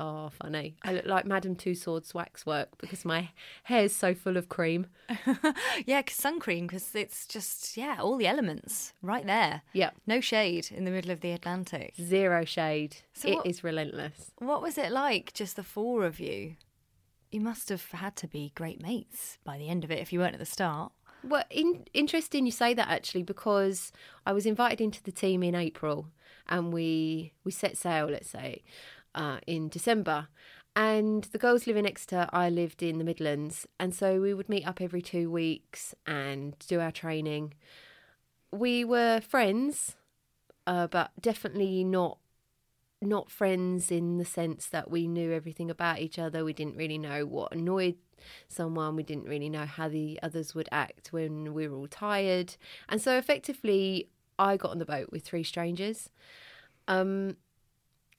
are 0.00 0.30
funny 0.30 0.76
i 0.82 0.92
look 0.92 1.04
like 1.06 1.24
Madame 1.26 1.54
Tussauds 1.54 2.14
waxwork 2.14 2.68
because 2.78 3.04
my 3.04 3.30
hair 3.64 3.84
is 3.84 3.94
so 3.94 4.14
full 4.14 4.36
of 4.36 4.48
cream 4.48 4.86
yeah, 5.86 6.02
cause 6.02 6.14
sun 6.16 6.38
cream, 6.40 6.66
because 6.66 6.94
it's 6.94 7.26
just, 7.26 7.76
yeah, 7.76 7.96
all 8.00 8.16
the 8.16 8.26
elements 8.28 8.92
right 9.02 9.26
there. 9.26 9.62
yeah 9.72 9.90
No 10.06 10.20
shade 10.20 10.68
in 10.70 10.84
the 10.84 10.90
middle 10.90 11.10
of 11.10 11.20
the 11.20 11.32
Atlantic. 11.32 11.94
zero 12.00 12.44
shade 12.44 12.96
So 13.12 13.28
It 13.28 13.38
is 13.48 13.62
what- 13.62 13.70
relentless 13.70 14.30
What 14.38 14.62
was 14.62 14.78
it 14.78 14.92
like, 14.92 15.32
just 15.34 15.56
the 15.56 15.62
four 15.62 16.04
of 16.04 16.20
you? 16.20 16.56
You 17.30 17.40
must 17.40 17.68
have 17.68 17.84
had 17.90 18.16
to 18.16 18.26
be 18.28 18.52
great 18.54 18.80
mates 18.82 19.38
by 19.44 19.58
the 19.58 19.68
end 19.68 19.84
of 19.84 19.90
it 19.90 19.98
if 20.00 20.12
you 20.12 20.18
weren't 20.20 20.34
at 20.34 20.40
the 20.40 20.46
start. 20.46 20.92
Well, 21.22 21.44
in, 21.50 21.84
interesting 21.92 22.46
you 22.46 22.52
say 22.52 22.72
that 22.74 22.88
actually 22.88 23.22
because 23.24 23.92
I 24.24 24.32
was 24.32 24.46
invited 24.46 24.80
into 24.80 25.02
the 25.02 25.12
team 25.12 25.42
in 25.42 25.54
April 25.54 26.06
and 26.48 26.72
we 26.72 27.32
we 27.44 27.52
set 27.52 27.76
sail, 27.76 28.06
let's 28.06 28.30
say, 28.30 28.62
uh, 29.14 29.38
in 29.46 29.68
December. 29.68 30.28
And 30.76 31.24
the 31.24 31.38
girls 31.38 31.66
live 31.66 31.76
in 31.76 31.86
Exeter, 31.86 32.28
I 32.32 32.48
lived 32.48 32.82
in 32.82 32.98
the 32.98 33.04
Midlands, 33.04 33.66
and 33.80 33.94
so 33.94 34.20
we 34.20 34.32
would 34.32 34.48
meet 34.48 34.66
up 34.66 34.80
every 34.80 35.02
two 35.02 35.30
weeks 35.30 35.94
and 36.06 36.56
do 36.68 36.80
our 36.80 36.92
training. 36.92 37.54
We 38.52 38.84
were 38.84 39.20
friends, 39.20 39.96
uh, 40.66 40.86
but 40.86 41.10
definitely 41.20 41.82
not 41.84 42.18
not 43.02 43.30
friends 43.30 43.90
in 43.90 44.18
the 44.18 44.24
sense 44.24 44.66
that 44.66 44.90
we 44.90 45.08
knew 45.08 45.32
everything 45.32 45.70
about 45.70 46.00
each 46.00 46.18
other. 46.18 46.44
We 46.44 46.52
didn't 46.52 46.76
really 46.76 46.98
know 46.98 47.24
what 47.24 47.52
annoyed 47.52 47.96
someone. 48.46 48.94
We 48.94 49.02
didn't 49.02 49.24
really 49.24 49.48
know 49.48 49.64
how 49.64 49.88
the 49.88 50.18
others 50.22 50.54
would 50.54 50.68
act 50.70 51.12
when 51.12 51.54
we 51.54 51.66
were 51.66 51.76
all 51.76 51.88
tired. 51.88 52.56
And 52.88 53.00
so 53.00 53.16
effectively, 53.16 54.10
I 54.38 54.56
got 54.56 54.70
on 54.70 54.78
the 54.78 54.84
boat 54.84 55.10
with 55.10 55.24
three 55.24 55.44
strangers. 55.44 56.10
Um, 56.88 57.36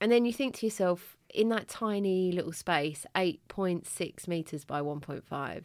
and 0.02 0.10
then 0.10 0.24
you 0.24 0.32
think 0.32 0.56
to 0.56 0.66
yourself, 0.66 1.16
in 1.32 1.48
that 1.50 1.68
tiny 1.68 2.32
little 2.32 2.52
space, 2.52 3.06
8.6 3.14 4.26
meters 4.26 4.64
by 4.64 4.80
1.5. 4.80 5.62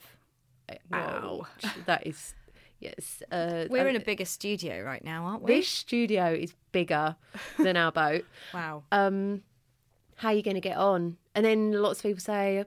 Wow. 0.91 1.47
That 1.87 2.05
is, 2.05 2.35
yes. 2.79 3.23
Uh, 3.31 3.65
We're 3.67 3.87
in 3.87 3.95
a 3.95 3.99
bigger 3.99 4.25
studio 4.25 4.83
right 4.83 5.03
now, 5.03 5.25
aren't 5.25 5.41
we? 5.41 5.55
This 5.55 5.67
studio 5.67 6.31
is 6.31 6.53
bigger 6.71 7.15
than 7.57 7.75
our 7.77 7.91
boat. 7.91 8.25
Wow. 8.53 8.83
Um, 8.91 9.41
how 10.17 10.29
are 10.29 10.33
you 10.35 10.43
going 10.43 10.53
to 10.53 10.61
get 10.61 10.77
on? 10.77 11.17
And 11.33 11.43
then 11.43 11.71
lots 11.71 11.99
of 11.99 12.03
people 12.03 12.21
say, 12.21 12.63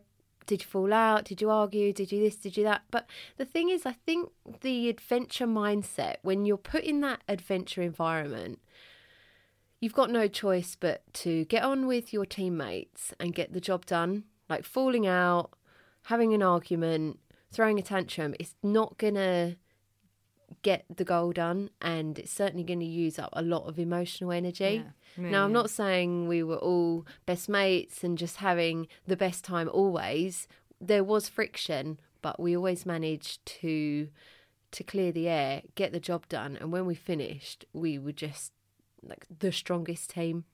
did 0.46 0.62
you 0.62 0.66
fall 0.66 0.92
out? 0.92 1.24
Did 1.24 1.40
you 1.40 1.50
argue? 1.50 1.92
Did 1.92 2.10
you 2.10 2.20
this? 2.20 2.34
Did 2.34 2.56
you 2.56 2.64
that? 2.64 2.82
But 2.90 3.08
the 3.36 3.44
thing 3.44 3.68
is, 3.70 3.86
I 3.86 3.92
think 3.92 4.30
the 4.62 4.88
adventure 4.88 5.46
mindset, 5.46 6.16
when 6.22 6.44
you're 6.44 6.56
put 6.56 6.82
in 6.82 7.00
that 7.02 7.20
adventure 7.28 7.82
environment, 7.82 8.58
you've 9.80 9.94
got 9.94 10.10
no 10.10 10.28
choice 10.28 10.76
but 10.78 11.02
to 11.14 11.44
get 11.46 11.62
on 11.62 11.86
with 11.86 12.12
your 12.12 12.26
teammates 12.26 13.12
and 13.18 13.34
get 13.34 13.52
the 13.52 13.60
job 13.60 13.86
done. 13.86 14.24
Like 14.48 14.64
falling 14.64 15.06
out, 15.06 15.50
having 16.04 16.34
an 16.34 16.42
argument, 16.42 17.18
throwing 17.52 17.78
a 17.78 17.82
tantrum, 17.82 18.34
it's 18.40 18.54
not 18.62 18.98
going 18.98 19.14
to 19.14 19.56
get 20.62 20.84
the 20.94 21.04
goal 21.04 21.32
done 21.32 21.70
and 21.80 22.18
it's 22.18 22.32
certainly 22.32 22.64
going 22.64 22.80
to 22.80 22.86
use 22.86 23.18
up 23.18 23.30
a 23.32 23.42
lot 23.42 23.66
of 23.68 23.78
emotional 23.78 24.32
energy. 24.32 24.82
Yeah. 25.16 25.30
Now, 25.30 25.44
I'm 25.44 25.50
Yeah. 25.50 25.54
not 25.60 25.70
saying 25.70 26.26
we 26.28 26.42
were 26.42 26.56
all 26.58 27.06
best 27.24 27.48
mates 27.48 28.02
and 28.04 28.18
just 28.18 28.36
having 28.38 28.88
the 29.06 29.16
best 29.16 29.44
time 29.44 29.68
always. 29.72 30.48
There 30.80 31.04
was 31.04 31.28
friction, 31.28 32.00
but 32.22 32.40
we 32.40 32.56
always 32.56 32.84
managed 32.84 33.44
to 33.60 34.08
to 34.72 34.84
clear 34.84 35.10
the 35.10 35.26
air, 35.28 35.62
get 35.74 35.90
the 35.90 35.98
job 35.98 36.28
done, 36.28 36.56
and 36.56 36.70
when 36.70 36.86
we 36.86 36.94
finished, 36.94 37.64
we 37.72 37.98
were 37.98 38.12
just 38.12 38.52
like 39.02 39.26
the 39.38 39.52
strongest 39.52 40.10
team. 40.10 40.44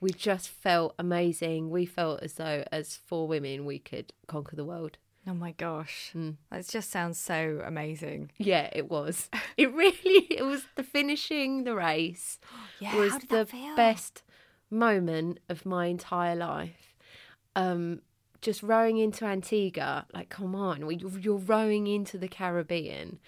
We 0.00 0.10
just 0.10 0.48
felt 0.48 0.94
amazing. 0.98 1.68
We 1.70 1.84
felt 1.84 2.22
as 2.22 2.34
though, 2.34 2.64
as 2.72 2.96
four 2.96 3.28
women, 3.28 3.66
we 3.66 3.78
could 3.78 4.12
conquer 4.26 4.56
the 4.56 4.64
world. 4.64 4.96
Oh 5.26 5.34
my 5.34 5.52
gosh. 5.52 6.12
Mm. 6.16 6.36
That 6.50 6.66
just 6.66 6.90
sounds 6.90 7.18
so 7.18 7.60
amazing. 7.64 8.32
Yeah, 8.38 8.70
it 8.72 8.88
was. 8.90 9.28
It 9.58 9.70
really. 9.74 10.26
It 10.30 10.44
was 10.46 10.62
the 10.76 10.82
finishing 10.82 11.64
the 11.64 11.74
race. 11.74 12.38
Yeah, 12.80 12.96
was 12.96 13.12
how 13.12 13.18
did 13.18 13.28
the 13.28 13.36
that 13.36 13.48
feel? 13.50 13.76
best 13.76 14.22
moment 14.70 15.38
of 15.50 15.66
my 15.66 15.86
entire 15.86 16.34
life. 16.36 16.94
Um, 17.54 18.00
just 18.40 18.62
rowing 18.62 18.96
into 18.96 19.26
Antigua, 19.26 20.06
like, 20.14 20.30
come 20.30 20.54
on, 20.54 20.86
we- 20.86 20.96
you're 21.20 21.36
rowing 21.36 21.86
into 21.86 22.16
the 22.16 22.28
Caribbean. 22.28 23.18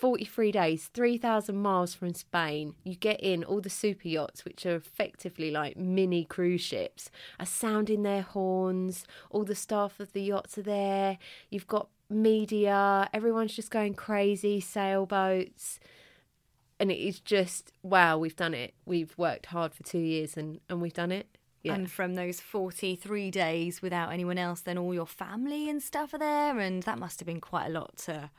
43 0.00 0.52
days, 0.52 0.90
3,000 0.94 1.56
miles 1.56 1.94
from 1.94 2.14
Spain. 2.14 2.74
You 2.84 2.94
get 2.94 3.20
in 3.20 3.44
all 3.44 3.60
the 3.60 3.70
super 3.70 4.08
yachts, 4.08 4.44
which 4.44 4.64
are 4.66 4.76
effectively 4.76 5.50
like 5.50 5.76
mini 5.76 6.24
cruise 6.24 6.60
ships, 6.60 7.10
are 7.38 7.46
sounding 7.46 8.02
their 8.02 8.22
horns. 8.22 9.04
All 9.30 9.44
the 9.44 9.54
staff 9.54 10.00
of 10.00 10.12
the 10.12 10.22
yachts 10.22 10.56
are 10.58 10.62
there. 10.62 11.18
You've 11.50 11.66
got 11.66 11.88
media. 12.08 13.08
Everyone's 13.12 13.54
just 13.54 13.70
going 13.70 13.94
crazy, 13.94 14.60
sailboats 14.60 15.80
and 16.80 16.92
it 16.92 16.98
is 16.98 17.18
just 17.18 17.72
wow 17.82 18.16
we've 18.16 18.36
done 18.36 18.54
it 18.54 18.72
we've 18.86 19.12
worked 19.18 19.46
hard 19.46 19.74
for 19.74 19.82
two 19.82 19.98
years 19.98 20.36
and 20.36 20.60
and 20.68 20.80
we've 20.80 20.92
done 20.92 21.10
it 21.10 21.26
yeah 21.62 21.74
And 21.74 21.90
from 21.90 22.14
those 22.14 22.40
43 22.40 23.30
days 23.30 23.82
without 23.82 24.12
anyone 24.12 24.38
else, 24.38 24.60
then 24.60 24.78
all 24.78 24.94
your 24.94 25.06
family 25.06 25.68
and 25.68 25.82
stuff 25.82 26.14
are 26.14 26.18
there. 26.18 26.58
And 26.58 26.82
that 26.84 26.98
must 26.98 27.18
have 27.20 27.26
been 27.26 27.40
quite 27.40 27.66
a 27.66 27.70
lot 27.70 27.96
to 27.98 28.30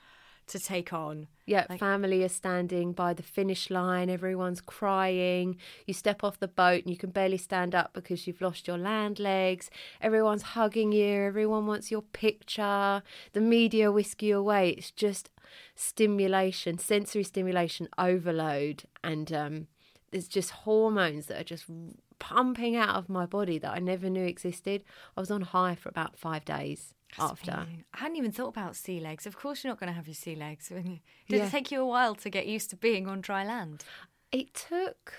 to 0.50 0.60
take 0.60 0.92
on. 0.94 1.28
yeah 1.46 1.66
like- 1.70 1.80
family 1.80 2.24
are 2.24 2.30
standing 2.30 2.92
by 2.94 3.14
the 3.14 3.24
finish 3.24 3.70
line. 3.70 4.10
Everyone's 4.10 4.62
crying. 4.62 5.58
You 5.88 5.94
step 5.94 6.24
off 6.24 6.40
the 6.40 6.48
boat 6.48 6.84
and 6.84 6.90
you 6.92 6.98
can 6.98 7.12
barely 7.12 7.38
stand 7.38 7.74
up 7.74 7.94
because 7.94 8.28
you've 8.28 8.42
lost 8.42 8.68
your 8.68 8.78
land 8.78 9.20
legs. 9.20 9.70
Everyone's 10.02 10.42
hugging 10.42 10.92
you. 10.92 11.24
Everyone 11.24 11.66
wants 11.66 11.92
your 11.92 12.02
picture. 12.02 13.02
The 13.34 13.42
media 13.42 13.92
whisk 13.92 14.22
you 14.22 14.38
away. 14.38 14.70
It's 14.72 14.92
just 14.92 15.30
stimulation 15.76 16.78
sensory 16.78 17.24
stimulation 17.24 17.88
overload. 17.98 18.84
And 19.04 19.32
um 19.34 19.68
there's 20.12 20.28
just 20.28 20.52
hormones 20.52 21.28
that 21.28 21.40
are 21.40 21.44
just 21.56 21.66
pumping 22.20 22.76
out 22.76 22.96
of 22.96 23.10
my 23.10 23.26
body 23.26 23.58
that 23.60 23.72
I 23.72 23.80
never 23.80 24.10
knew 24.10 24.26
existed. 24.26 24.84
I 25.16 25.22
was 25.22 25.32
on 25.32 25.42
high 25.42 25.76
for 25.76 25.90
about 25.90 26.18
five 26.18 26.44
days 26.46 26.94
after. 27.18 27.52
Amazing. 27.52 27.86
I 27.94 27.98
hadn't 28.00 28.18
even 28.18 28.32
thought 28.32 28.50
about 28.50 28.76
sea 28.76 29.00
legs. 29.00 29.26
Of 29.26 29.38
course, 29.38 29.64
you're 29.64 29.72
not 29.72 29.80
going 29.80 29.90
to 29.90 29.96
have 29.96 30.08
your 30.08 30.14
sea 30.16 30.36
legs. 30.36 30.68
Did 30.70 31.00
Yeah. 31.28 31.46
it 31.46 31.52
take 31.52 31.72
you 31.72 31.82
a 31.82 31.86
while 31.86 32.16
to 32.16 32.30
get 32.30 32.46
used 32.48 32.70
to 32.72 32.76
being 32.76 33.08
on 33.08 33.22
dry 33.22 33.44
land? 33.46 33.84
It 34.32 34.54
took 34.54 35.14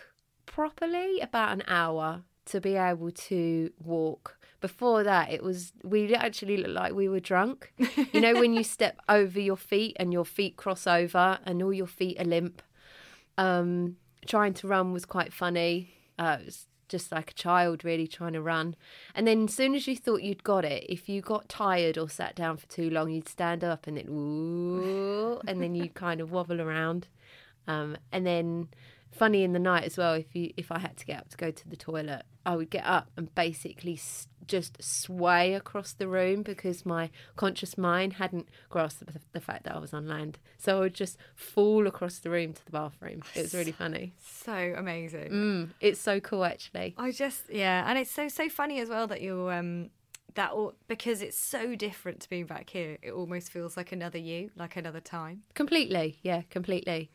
properly 0.47 1.20
about 1.20 1.52
an 1.52 1.62
hour 1.66 2.23
to 2.47 2.61
be 2.61 2.76
able 2.76 3.11
to 3.11 3.70
walk. 3.82 4.37
Before 4.61 5.02
that, 5.04 5.30
it 5.32 5.42
was 5.42 5.73
we 5.82 6.14
actually 6.14 6.59
looked 6.59 6.75
like 6.75 6.92
we 6.92 7.09
were 7.09 7.20
drunk. 7.20 7.73
You 8.12 8.20
know 8.20 8.35
when 8.35 8.52
you 8.52 8.62
step 8.76 8.99
over 9.09 9.40
your 9.40 9.56
feet 9.56 9.97
and 9.99 10.12
your 10.12 10.25
feet 10.26 10.56
cross 10.56 10.87
over 10.87 11.38
and 11.44 11.62
all 11.62 11.73
your 11.73 11.87
feet 11.87 12.20
are 12.20 12.25
limp. 12.25 12.61
Um, 13.38 13.97
trying 14.26 14.52
to 14.54 14.68
run 14.68 14.92
was 14.92 15.06
quite 15.06 15.32
funny. 15.32 15.94
Uh, 16.18 16.38
it 16.40 16.44
was 16.47 16.66
just 16.90 17.11
like 17.11 17.30
a 17.30 17.35
child 17.35 17.85
really 17.85 18.06
trying 18.06 18.35
to 18.35 18.42
run. 18.42 18.75
And 19.14 19.26
then 19.26 19.44
as 19.44 19.54
soon 19.54 19.75
as 19.75 19.87
you 19.87 19.97
thought 19.97 20.23
you'd 20.23 20.44
got 20.44 20.64
it, 20.66 20.85
if 20.88 21.09
you 21.09 21.23
got 21.23 21.49
tired 21.49 21.97
or 21.97 22.11
sat 22.11 22.35
down 22.35 22.59
for 22.59 22.66
too 22.66 22.90
long, 22.90 23.11
you'd 23.11 23.28
stand 23.28 23.64
up 23.64 23.87
and 23.87 23.97
ooh, 24.09 25.40
and 25.47 25.62
then 25.62 25.75
you'd 25.75 25.94
kind 25.94 26.20
of 26.20 26.32
wobble 26.32 26.61
around. 26.61 27.06
Um, 27.66 27.97
and 28.12 28.26
then 28.26 28.68
funny 29.11 29.43
in 29.43 29.52
the 29.52 29.59
night 29.59 29.85
as 29.85 29.97
well 29.97 30.14
if 30.14 30.35
you 30.35 30.52
if 30.57 30.71
I 30.73 30.79
had 30.79 30.97
to 30.99 31.05
get 31.07 31.19
up 31.21 31.29
to 31.31 31.37
go 31.37 31.50
to 31.50 31.69
the 31.69 31.76
toilet 31.76 32.23
I 32.47 32.57
would 32.57 32.71
get 32.71 32.85
up 32.87 33.11
and 33.17 33.35
basically 33.35 33.95
s- 33.95 34.29
just 34.47 34.83
sway 34.83 35.55
across 35.55 35.93
the 35.93 36.09
room 36.09 36.43
because 36.43 36.87
my 36.87 37.11
conscious 37.37 37.76
mind 37.76 38.14
hadn't 38.14 38.49
grasped 38.69 39.07
the, 39.07 39.21
the 39.33 39.40
fact 39.40 39.64
that 39.64 39.75
I 39.75 39.79
was 39.79 39.93
on 39.93 40.07
land 40.09 40.38
so 40.59 40.79
I 40.79 40.81
would 40.81 40.95
just 40.95 41.19
fall 41.35 41.87
across 41.87 42.19
the 42.19 42.31
room 42.31 42.52
to 42.55 42.64
the 42.64 42.71
bathroom 42.71 43.23
it 43.35 43.43
was 43.43 43.55
really 43.55 43.73
funny 43.73 44.14
So 44.21 44.75
amazing. 44.76 45.31
mm, 45.31 45.69
it's 45.81 46.00
so 46.00 46.21
cool 46.21 46.45
actually 46.45 46.95
I 46.97 47.11
just 47.11 47.43
yeah, 47.50 47.85
and 47.88 47.99
it's 47.99 48.11
so 48.11 48.29
so 48.29 48.49
funny 48.49 48.81
as 48.81 48.88
well 48.88 49.07
that 49.09 49.21
you're 49.23 49.52
um 49.52 49.90
that 50.35 50.52
all, 50.52 50.75
because 50.87 51.23
it's 51.23 51.37
so 51.37 51.75
different 51.75 52.21
to 52.21 52.29
being 52.31 52.47
back 52.47 52.71
here. 52.71 52.99
It 53.02 53.11
almost 53.11 53.50
feels 53.50 53.76
like 53.76 53.90
another 53.90 54.19
you, 54.19 54.50
like 54.57 54.76
another 54.76 55.00
time. 55.00 55.43
completely 55.55 56.19
yeah 56.23 56.43
completely 56.50 57.11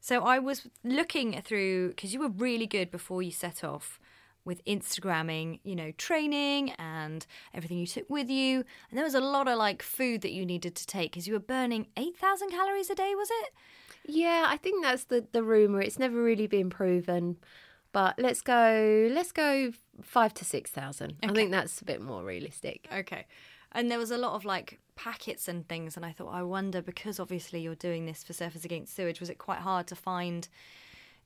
So 0.00 0.22
I 0.22 0.38
was 0.38 0.68
looking 0.84 1.40
through 1.42 1.90
because 1.90 2.12
you 2.12 2.20
were 2.20 2.28
really 2.28 2.66
good 2.66 2.90
before 2.90 3.22
you 3.22 3.30
set 3.30 3.64
off 3.64 3.98
with 4.44 4.64
Instagramming, 4.64 5.58
you 5.64 5.74
know, 5.74 5.90
training 5.98 6.70
and 6.78 7.26
everything 7.52 7.78
you 7.78 7.86
took 7.86 8.08
with 8.08 8.30
you. 8.30 8.64
And 8.88 8.96
there 8.96 9.04
was 9.04 9.14
a 9.14 9.20
lot 9.20 9.48
of 9.48 9.58
like 9.58 9.82
food 9.82 10.20
that 10.22 10.30
you 10.30 10.46
needed 10.46 10.76
to 10.76 10.86
take 10.86 11.10
because 11.10 11.26
you 11.26 11.32
were 11.34 11.40
burning 11.40 11.88
8,000 11.96 12.50
calories 12.50 12.88
a 12.88 12.94
day, 12.94 13.14
was 13.16 13.28
it? 13.30 13.52
Yeah, 14.08 14.46
I 14.48 14.56
think 14.56 14.84
that's 14.84 15.04
the 15.04 15.26
the 15.32 15.42
rumor. 15.42 15.80
It's 15.80 15.98
never 15.98 16.22
really 16.22 16.46
been 16.46 16.70
proven, 16.70 17.38
but 17.92 18.14
let's 18.18 18.40
go. 18.40 19.08
Let's 19.10 19.32
go 19.32 19.72
five 20.02 20.32
to 20.34 20.44
six 20.44 20.70
thousand. 20.70 21.14
I 21.22 21.32
think 21.32 21.50
that's 21.50 21.80
a 21.80 21.84
bit 21.84 22.00
more 22.00 22.22
realistic. 22.22 22.86
Okay. 22.92 23.26
And 23.76 23.90
there 23.90 23.98
was 23.98 24.10
a 24.10 24.16
lot 24.16 24.32
of 24.32 24.44
like 24.46 24.80
packets 24.96 25.46
and 25.46 25.68
things. 25.68 25.96
And 25.96 26.04
I 26.04 26.10
thought, 26.10 26.32
I 26.32 26.42
wonder, 26.42 26.80
because 26.80 27.20
obviously 27.20 27.60
you're 27.60 27.74
doing 27.74 28.06
this 28.06 28.24
for 28.24 28.32
Surfers 28.32 28.64
Against 28.64 28.96
Sewage, 28.96 29.20
was 29.20 29.30
it 29.30 29.38
quite 29.38 29.58
hard 29.58 29.86
to 29.88 29.94
find 29.94 30.48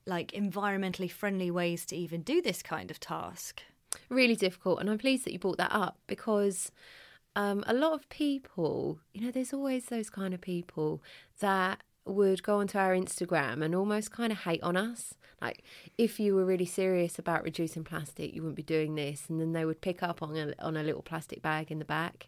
like 0.05 0.33
environmentally 0.33 1.09
friendly 1.09 1.49
ways 1.49 1.85
to 1.87 1.95
even 1.95 2.21
do 2.21 2.41
this 2.41 2.61
kind 2.61 2.91
of 2.91 2.99
task? 2.99 3.63
Really 4.09 4.35
difficult, 4.35 4.79
and 4.79 4.89
I'm 4.89 4.97
pleased 4.97 5.25
that 5.25 5.33
you 5.33 5.39
brought 5.39 5.57
that 5.57 5.73
up 5.73 5.97
because 6.07 6.71
um, 7.35 7.63
a 7.67 7.73
lot 7.73 7.93
of 7.93 8.07
people, 8.09 8.99
you 9.13 9.21
know, 9.21 9.31
there's 9.31 9.53
always 9.53 9.85
those 9.85 10.09
kind 10.09 10.33
of 10.33 10.41
people 10.41 11.01
that 11.39 11.81
would 12.05 12.43
go 12.43 12.59
onto 12.59 12.77
our 12.77 12.93
Instagram 12.93 13.63
and 13.63 13.75
almost 13.75 14.11
kind 14.11 14.31
of 14.31 14.39
hate 14.39 14.63
on 14.63 14.75
us. 14.75 15.13
Like, 15.41 15.63
if 15.97 16.19
you 16.19 16.35
were 16.35 16.45
really 16.45 16.65
serious 16.65 17.17
about 17.17 17.43
reducing 17.43 17.83
plastic, 17.83 18.33
you 18.33 18.41
wouldn't 18.41 18.55
be 18.55 18.63
doing 18.63 18.95
this. 18.95 19.25
And 19.27 19.39
then 19.39 19.53
they 19.53 19.65
would 19.65 19.81
pick 19.81 20.03
up 20.03 20.21
on 20.21 20.35
a, 20.35 20.53
on 20.59 20.77
a 20.77 20.83
little 20.83 21.01
plastic 21.01 21.41
bag 21.41 21.71
in 21.71 21.79
the 21.79 21.85
back. 21.85 22.27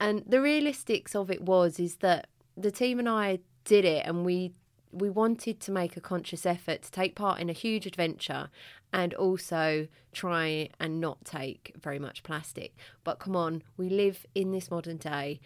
And 0.00 0.22
the 0.26 0.38
realistics 0.38 1.14
of 1.14 1.30
it 1.30 1.42
was, 1.42 1.78
is 1.78 1.96
that 1.96 2.28
the 2.56 2.70
team 2.70 2.98
and 2.98 3.08
I 3.08 3.40
did 3.64 3.84
it 3.84 4.06
and 4.06 4.24
we 4.24 4.52
we 4.92 5.10
wanted 5.10 5.60
to 5.60 5.70
make 5.70 5.96
a 5.96 6.00
conscious 6.00 6.46
effort 6.46 6.80
to 6.80 6.90
take 6.90 7.14
part 7.14 7.38
in 7.38 7.50
a 7.50 7.52
huge 7.52 7.84
adventure 7.84 8.48
and 8.92 9.12
also 9.14 9.88
try 10.12 10.70
and 10.80 11.00
not 11.00 11.22
take 11.24 11.72
very 11.78 11.98
much 11.98 12.22
plastic. 12.22 12.74
But 13.04 13.18
come 13.18 13.36
on, 13.36 13.62
we 13.76 13.90
live 13.90 14.24
in 14.34 14.52
this 14.52 14.70
modern 14.70 14.96
day 14.96 15.40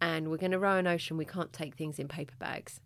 and 0.00 0.30
we're 0.30 0.36
going 0.36 0.52
to 0.52 0.58
row 0.58 0.76
an 0.76 0.86
ocean. 0.86 1.16
We 1.16 1.24
can't 1.24 1.52
take 1.52 1.76
things 1.76 1.98
in 1.98 2.08
paper 2.08 2.34
bags. 2.38 2.80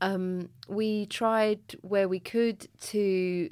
Um, 0.00 0.50
we 0.68 1.06
tried 1.06 1.60
where 1.82 2.08
we 2.08 2.20
could 2.20 2.68
to 2.82 3.50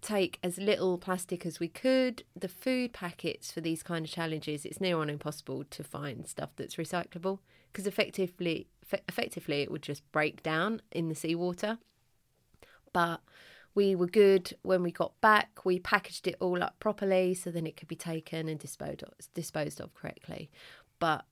take 0.00 0.38
as 0.42 0.58
little 0.58 0.98
plastic 0.98 1.44
as 1.44 1.58
we 1.58 1.68
could. 1.68 2.22
The 2.38 2.48
food 2.48 2.92
packets 2.92 3.50
for 3.50 3.60
these 3.60 3.82
kind 3.82 4.04
of 4.04 4.10
challenges, 4.10 4.64
it's 4.64 4.80
near 4.80 4.98
on 4.98 5.10
impossible 5.10 5.64
to 5.64 5.82
find 5.82 6.26
stuff 6.26 6.50
that's 6.56 6.76
recyclable 6.76 7.40
because 7.72 7.86
effectively, 7.86 8.68
fe- 8.84 9.02
effectively, 9.08 9.62
it 9.62 9.70
would 9.70 9.82
just 9.82 10.10
break 10.12 10.42
down 10.42 10.82
in 10.92 11.08
the 11.08 11.14
seawater. 11.14 11.78
But 12.92 13.20
we 13.74 13.94
were 13.94 14.06
good 14.06 14.54
when 14.62 14.82
we 14.82 14.90
got 14.90 15.20
back. 15.20 15.64
We 15.64 15.78
packaged 15.78 16.26
it 16.26 16.36
all 16.40 16.62
up 16.62 16.78
properly 16.80 17.34
so 17.34 17.50
then 17.50 17.66
it 17.66 17.76
could 17.76 17.88
be 17.88 17.96
taken 17.96 18.48
and 18.48 18.58
disposed 18.58 19.02
of, 19.02 19.12
disposed 19.34 19.80
of 19.80 19.94
correctly. 19.94 20.50
But 20.98 21.24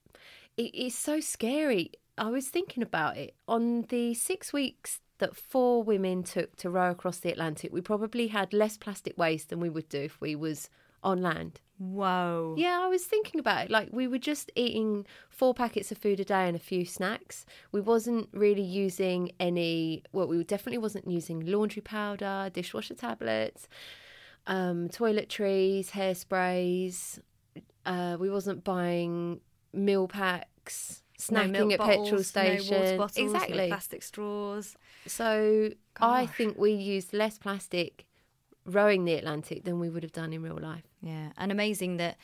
it 0.56 0.74
is 0.74 0.94
so 0.94 1.20
scary. 1.20 1.92
I 2.18 2.30
was 2.30 2.48
thinking 2.48 2.82
about 2.82 3.16
it 3.16 3.34
on 3.46 3.82
the 3.88 4.14
six 4.14 4.52
weeks 4.52 5.00
that 5.18 5.36
four 5.36 5.82
women 5.82 6.22
took 6.22 6.56
to 6.56 6.70
row 6.70 6.90
across 6.90 7.18
the 7.18 7.30
Atlantic. 7.30 7.72
We 7.72 7.80
probably 7.80 8.28
had 8.28 8.52
less 8.52 8.76
plastic 8.76 9.16
waste 9.16 9.48
than 9.48 9.60
we 9.60 9.70
would 9.70 9.88
do 9.88 10.00
if 10.00 10.20
we 10.20 10.34
was 10.34 10.68
on 11.02 11.22
land. 11.22 11.60
Whoa. 11.78 12.54
Yeah, 12.56 12.80
I 12.82 12.88
was 12.88 13.04
thinking 13.04 13.38
about 13.38 13.66
it. 13.66 13.70
Like 13.70 13.90
we 13.92 14.08
were 14.08 14.18
just 14.18 14.50
eating 14.56 15.06
four 15.28 15.54
packets 15.54 15.92
of 15.92 15.98
food 15.98 16.20
a 16.20 16.24
day 16.24 16.48
and 16.48 16.56
a 16.56 16.60
few 16.60 16.84
snacks. 16.84 17.44
We 17.70 17.80
wasn't 17.80 18.28
really 18.32 18.62
using 18.62 19.32
any. 19.38 20.02
Well, 20.12 20.26
we 20.26 20.42
definitely 20.44 20.78
wasn't 20.78 21.08
using 21.10 21.44
laundry 21.44 21.82
powder, 21.82 22.50
dishwasher 22.52 22.94
tablets, 22.94 23.68
um, 24.46 24.88
toiletries, 24.88 25.90
hairsprays. 25.90 27.20
Uh, 27.84 28.16
we 28.18 28.30
wasn't 28.30 28.64
buying 28.64 29.40
meal 29.76 30.08
packs, 30.08 31.02
No 31.30 31.40
snacking 31.40 31.50
milk 31.50 31.72
at 31.72 31.78
bottles, 31.78 32.04
petrol 32.04 32.22
stations. 32.22 32.70
No 32.70 32.96
bottles, 32.96 33.16
no 33.16 33.24
exactly. 33.24 33.68
plastic 33.68 34.02
straws. 34.02 34.76
So 35.06 35.70
I 36.00 36.26
think 36.26 36.58
we 36.58 36.72
used 36.72 37.12
less 37.12 37.38
plastic 37.38 38.06
rowing 38.64 39.04
the 39.04 39.14
Atlantic 39.14 39.64
than 39.64 39.78
we 39.78 39.88
would 39.88 40.02
have 40.02 40.12
done 40.12 40.32
in 40.32 40.42
real 40.42 40.58
life. 40.58 40.84
Yeah, 41.00 41.30
and 41.38 41.52
amazing 41.52 41.98
that 41.98 42.16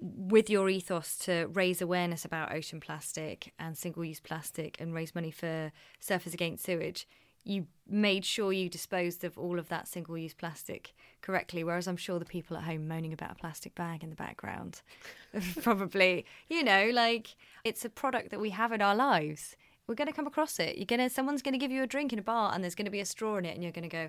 with 0.00 0.50
your 0.50 0.68
ethos 0.68 1.16
to 1.18 1.46
raise 1.52 1.80
awareness 1.80 2.24
about 2.24 2.52
ocean 2.52 2.80
plastic 2.80 3.52
and 3.58 3.76
single 3.76 4.04
use 4.04 4.20
plastic 4.20 4.76
and 4.80 4.92
raise 4.94 5.14
money 5.14 5.30
for 5.30 5.72
Surfers 6.00 6.34
Against 6.34 6.64
Sewage, 6.64 7.06
you 7.44 7.66
made 7.86 8.24
sure 8.24 8.52
you 8.52 8.68
disposed 8.68 9.22
of 9.24 9.36
all 9.36 9.58
of 9.58 9.68
that 9.68 9.86
single 9.86 10.16
use 10.16 10.34
plastic 10.34 10.94
correctly. 11.20 11.62
Whereas 11.62 11.86
I'm 11.86 11.96
sure 11.96 12.18
the 12.18 12.24
people 12.24 12.56
at 12.56 12.64
home 12.64 12.88
moaning 12.88 13.12
about 13.12 13.32
a 13.32 13.34
plastic 13.34 13.74
bag 13.74 14.02
in 14.02 14.10
the 14.10 14.16
background 14.16 14.80
probably, 15.62 16.24
you 16.48 16.64
know, 16.64 16.90
like 16.92 17.36
it's 17.62 17.84
a 17.84 17.90
product 17.90 18.30
that 18.30 18.40
we 18.40 18.50
have 18.50 18.72
in 18.72 18.80
our 18.80 18.94
lives. 18.94 19.56
We're 19.86 19.94
going 19.94 20.08
to 20.08 20.14
come 20.14 20.26
across 20.26 20.58
it. 20.58 20.76
You're 20.78 20.86
going 20.86 21.00
to, 21.00 21.10
someone's 21.10 21.42
going 21.42 21.52
to 21.52 21.58
give 21.58 21.70
you 21.70 21.82
a 21.82 21.86
drink 21.86 22.12
in 22.12 22.18
a 22.18 22.22
bar 22.22 22.52
and 22.54 22.64
there's 22.64 22.74
going 22.74 22.86
to 22.86 22.90
be 22.90 23.00
a 23.00 23.06
straw 23.06 23.36
in 23.36 23.44
it 23.44 23.54
and 23.54 23.62
you're 23.62 23.72
going 23.72 23.88
to 23.88 23.94
go, 23.94 24.08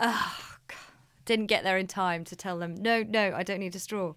oh, 0.00 0.56
God, 0.66 0.76
didn't 1.24 1.46
get 1.46 1.64
there 1.64 1.78
in 1.78 1.86
time 1.86 2.24
to 2.24 2.36
tell 2.36 2.58
them, 2.58 2.74
no, 2.74 3.02
no, 3.02 3.32
I 3.34 3.42
don't 3.42 3.60
need 3.60 3.74
a 3.74 3.78
straw. 3.78 4.14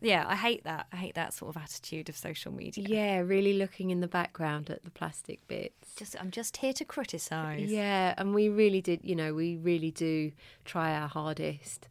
Yeah, 0.00 0.24
I 0.26 0.36
hate 0.36 0.64
that. 0.64 0.86
I 0.92 0.96
hate 0.96 1.14
that 1.14 1.34
sort 1.34 1.54
of 1.54 1.62
attitude 1.62 2.08
of 2.08 2.16
social 2.16 2.52
media. 2.52 2.84
Yeah, 2.88 3.18
really 3.18 3.54
looking 3.54 3.90
in 3.90 4.00
the 4.00 4.08
background 4.08 4.70
at 4.70 4.84
the 4.84 4.90
plastic 4.90 5.46
bits. 5.48 5.94
Just, 5.96 6.16
I'm 6.20 6.30
just 6.30 6.58
here 6.58 6.72
to 6.74 6.84
criticise. 6.84 7.70
Yeah, 7.70 8.14
and 8.16 8.34
we 8.34 8.48
really 8.48 8.80
did, 8.80 9.00
you 9.02 9.16
know, 9.16 9.34
we 9.34 9.56
really 9.56 9.90
do 9.90 10.32
try 10.64 10.94
our 10.94 11.08
hardest. 11.08 11.88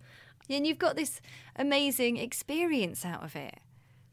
And 0.50 0.66
you've 0.66 0.80
got 0.80 0.96
this 0.96 1.22
amazing 1.56 2.18
experience 2.18 3.04
out 3.04 3.24
of 3.24 3.36
it. 3.36 3.60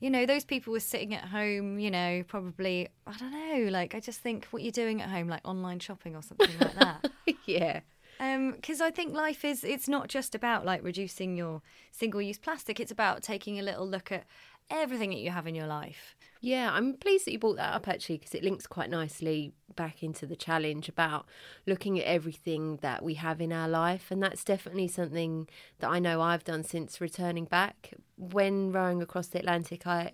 You 0.01 0.11
know, 0.11 0.27
those 0.27 0.45
people 0.45 0.73
were 0.73 0.81
sitting 0.81 1.15
at 1.15 1.27
home, 1.27 1.79
you 1.79 1.91
know, 1.91 2.25
probably, 2.27 2.89
I 3.07 3.17
don't 3.17 3.31
know, 3.31 3.71
like, 3.71 3.95
I 3.95 4.01
just 4.01 4.21
think 4.21 4.47
what 4.51 4.63
you're 4.63 4.73
doing 4.73 5.01
at 5.01 5.09
home, 5.09 5.29
like 5.29 5.41
online 5.47 5.79
shopping 5.79 6.17
or 6.17 6.23
something 6.23 6.51
like 6.61 6.75
that. 6.75 7.11
yeah. 7.47 7.81
Um, 8.21 8.53
because 8.53 8.81
I 8.81 8.91
think 8.91 9.13
life 9.13 9.45
is 9.45 9.65
it's 9.65 9.89
not 9.89 10.09
just 10.09 10.35
about 10.35 10.65
like 10.65 10.83
reducing 10.85 11.37
your 11.37 11.63
single 11.91 12.23
use 12.23 12.39
plastic 12.39 12.79
it's 12.79 12.93
about 12.93 13.23
taking 13.23 13.59
a 13.59 13.63
little 13.63 13.89
look 13.89 14.13
at 14.13 14.25
everything 14.71 15.11
that 15.11 15.19
you 15.19 15.31
have 15.31 15.47
in 15.47 15.55
your 15.55 15.67
life 15.67 16.17
Yeah, 16.41 16.71
I'm 16.73 16.95
pleased 16.95 17.27
that 17.27 17.33
you 17.33 17.39
brought 17.39 17.57
that 17.57 17.75
up 17.75 17.89
actually 17.89 18.19
because 18.19 18.35
it 18.35 18.45
links 18.45 18.67
quite 18.67 18.91
nicely 18.91 19.53
back 19.77 20.03
into 20.03 20.27
the 20.27 20.37
challenge 20.37 20.91
about 20.91 21.27
looking 21.67 21.99
at 21.99 22.05
everything 22.05 22.77
that 22.83 23.03
we 23.03 23.15
have 23.15 23.41
in 23.41 23.53
our 23.53 23.69
life. 23.69 24.11
And 24.11 24.23
that's 24.23 24.45
definitely 24.45 24.89
something 24.89 25.49
that 25.79 25.89
I 25.89 25.99
know 25.99 26.21
I've 26.21 26.45
done 26.45 26.63
since 26.63 27.01
returning 27.01 27.47
back. 27.47 27.95
When 28.17 28.73
rowing 28.73 29.01
across 29.01 29.29
the 29.29 29.39
Atlantic, 29.39 29.87
I 29.87 30.13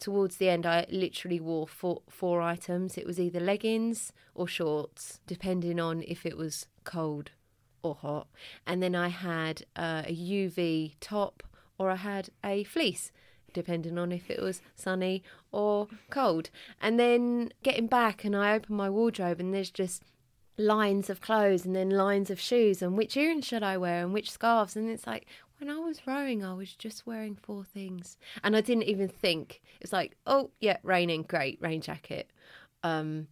towards 0.00 0.36
the 0.36 0.48
end 0.48 0.64
I 0.64 0.86
literally 0.88 1.40
wore 1.40 1.68
four, 1.68 2.02
four 2.08 2.40
items. 2.40 2.96
It 2.96 3.06
was 3.06 3.20
either 3.20 3.40
leggings 3.40 4.12
or 4.34 4.48
shorts, 4.48 5.20
depending 5.26 5.78
on 5.78 6.02
if 6.06 6.24
it 6.24 6.36
was 6.36 6.66
cold 6.84 7.32
or 7.82 7.94
hot. 7.94 8.28
And 8.66 8.82
then 8.82 8.94
I 8.94 9.08
had 9.08 9.64
uh, 9.76 10.04
a 10.06 10.14
UV 10.14 10.94
top 11.00 11.42
or 11.78 11.90
I 11.90 11.96
had 11.96 12.30
a 12.42 12.64
fleece 12.64 13.12
depending 13.52 13.98
on 13.98 14.12
if 14.12 14.30
it 14.30 14.40
was 14.40 14.60
sunny 14.74 15.22
or 15.52 15.88
cold. 16.10 16.50
And 16.80 16.98
then 16.98 17.52
getting 17.62 17.86
back, 17.86 18.24
and 18.24 18.36
I 18.36 18.54
open 18.54 18.76
my 18.76 18.90
wardrobe, 18.90 19.40
and 19.40 19.52
there's 19.54 19.70
just 19.70 20.02
lines 20.56 21.08
of 21.08 21.20
clothes 21.20 21.64
and 21.64 21.76
then 21.76 21.90
lines 21.90 22.30
of 22.30 22.40
shoes, 22.40 22.82
and 22.82 22.96
which 22.96 23.16
earrings 23.16 23.46
should 23.46 23.62
I 23.62 23.76
wear, 23.76 24.02
and 24.02 24.12
which 24.12 24.30
scarves. 24.30 24.76
And 24.76 24.90
it's 24.90 25.06
like, 25.06 25.26
when 25.58 25.70
I 25.70 25.78
was 25.78 26.06
rowing, 26.06 26.44
I 26.44 26.54
was 26.54 26.74
just 26.74 27.06
wearing 27.06 27.36
four 27.36 27.64
things. 27.64 28.16
And 28.44 28.56
I 28.56 28.60
didn't 28.60 28.84
even 28.84 29.08
think. 29.08 29.60
It's 29.80 29.92
like, 29.92 30.16
oh, 30.26 30.50
yeah, 30.60 30.78
raining, 30.82 31.22
great, 31.22 31.58
rain 31.60 31.80
jacket. 31.80 32.30
Um, 32.82 33.26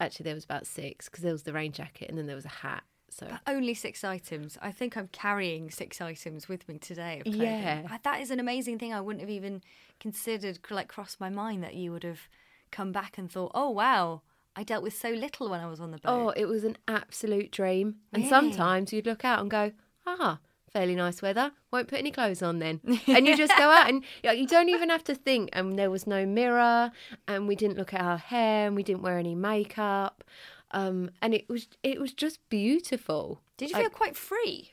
actually, 0.00 0.24
there 0.24 0.34
was 0.34 0.44
about 0.44 0.66
six 0.66 1.08
because 1.08 1.22
there 1.22 1.32
was 1.32 1.42
the 1.42 1.52
rain 1.52 1.72
jacket 1.72 2.08
and 2.08 2.16
then 2.16 2.26
there 2.26 2.36
was 2.36 2.46
a 2.46 2.48
hat. 2.48 2.82
So 3.10 3.26
but 3.30 3.40
only 3.46 3.74
six 3.74 4.04
items 4.04 4.58
I 4.62 4.70
think 4.72 4.96
I'm 4.96 5.08
carrying 5.08 5.70
six 5.70 6.00
items 6.00 6.48
with 6.48 6.68
me 6.68 6.78
today. 6.78 7.22
Yeah. 7.24 7.86
I- 7.90 7.98
that 8.02 8.20
is 8.20 8.30
an 8.30 8.38
amazing 8.40 8.78
thing 8.78 8.92
I 8.92 9.00
wouldn't 9.00 9.20
have 9.22 9.30
even 9.30 9.62
considered 10.00 10.58
like 10.70 10.88
crossed 10.88 11.18
my 11.20 11.28
mind 11.30 11.62
that 11.64 11.74
you 11.74 11.90
would 11.92 12.04
have 12.04 12.28
come 12.70 12.92
back 12.92 13.18
and 13.18 13.30
thought 13.30 13.50
oh 13.54 13.70
wow 13.70 14.22
I 14.54 14.62
dealt 14.62 14.82
with 14.82 14.94
so 14.96 15.10
little 15.10 15.48
when 15.50 15.60
I 15.60 15.66
was 15.68 15.80
on 15.80 15.90
the 15.90 15.98
boat 15.98 16.10
Oh, 16.10 16.28
it 16.30 16.46
was 16.46 16.64
an 16.64 16.76
absolute 16.88 17.50
dream. 17.52 17.96
And 18.12 18.26
sometimes 18.26 18.92
you'd 18.92 19.06
look 19.06 19.24
out 19.24 19.38
and 19.40 19.48
go, 19.48 19.70
ah, 20.04 20.40
fairly 20.72 20.96
nice 20.96 21.22
weather. 21.22 21.52
Won't 21.70 21.86
put 21.86 22.00
any 22.00 22.10
clothes 22.10 22.42
on 22.42 22.58
then. 22.58 22.80
and 23.06 23.24
you 23.28 23.36
just 23.36 23.56
go 23.56 23.70
out 23.70 23.88
and 23.88 24.02
you 24.24 24.48
don't 24.48 24.68
even 24.68 24.90
have 24.90 25.04
to 25.04 25.14
think. 25.14 25.50
And 25.52 25.78
there 25.78 25.90
was 25.92 26.08
no 26.08 26.26
mirror, 26.26 26.90
and 27.28 27.46
we 27.46 27.54
didn't 27.54 27.78
look 27.78 27.94
at 27.94 28.00
our 28.00 28.16
hair, 28.18 28.66
and 28.66 28.74
we 28.74 28.82
didn't 28.82 29.02
wear 29.02 29.16
any 29.16 29.36
makeup. 29.36 30.24
Um, 30.70 31.10
and 31.22 31.34
it 31.34 31.48
was 31.48 31.68
it 31.82 32.00
was 32.00 32.12
just 32.12 32.38
beautiful. 32.48 33.40
did 33.56 33.70
you 33.70 33.76
I- 33.76 33.80
feel 33.80 33.90
quite 33.90 34.16
free 34.16 34.72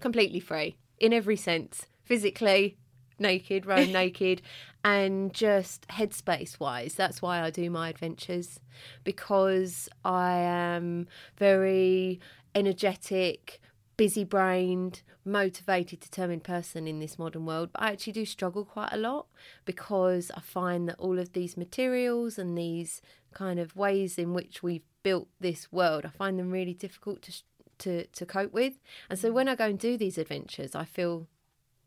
completely 0.00 0.40
free 0.40 0.76
in 0.98 1.12
every 1.12 1.36
sense, 1.36 1.86
physically 2.04 2.76
naked, 3.18 3.66
roam 3.66 3.92
naked, 4.00 4.42
and 4.84 5.32
just 5.32 5.86
headspace 5.88 6.58
wise. 6.58 6.94
That's 6.94 7.20
why 7.22 7.40
I 7.42 7.50
do 7.50 7.70
my 7.70 7.88
adventures 7.90 8.60
because 9.04 9.88
I 10.04 10.38
am 10.38 11.06
very 11.36 12.20
energetic, 12.54 13.60
busy 13.96 14.24
brained, 14.24 15.02
motivated, 15.24 16.00
determined 16.00 16.44
person 16.44 16.86
in 16.86 16.98
this 16.98 17.18
modern 17.18 17.44
world. 17.46 17.70
But 17.72 17.82
I 17.82 17.92
actually 17.92 18.14
do 18.14 18.24
struggle 18.24 18.64
quite 18.64 18.92
a 18.92 18.96
lot 18.96 19.26
because 19.64 20.30
I 20.34 20.40
find 20.40 20.88
that 20.88 20.98
all 20.98 21.18
of 21.18 21.32
these 21.32 21.56
materials 21.56 22.38
and 22.38 22.56
these 22.56 23.02
kind 23.34 23.60
of 23.60 23.76
ways 23.76 24.18
in 24.18 24.32
which 24.32 24.62
we've 24.62 24.82
built 25.02 25.28
this 25.40 25.70
world, 25.72 26.04
I 26.04 26.10
find 26.10 26.38
them 26.38 26.50
really 26.50 26.74
difficult 26.74 27.22
to 27.22 27.32
to 27.78 28.06
to 28.06 28.26
cope 28.26 28.52
with. 28.52 28.74
And 29.08 29.18
so 29.18 29.32
when 29.32 29.48
I 29.48 29.54
go 29.54 29.66
and 29.66 29.78
do 29.78 29.96
these 29.96 30.18
adventures, 30.18 30.74
I 30.74 30.84
feel 30.84 31.26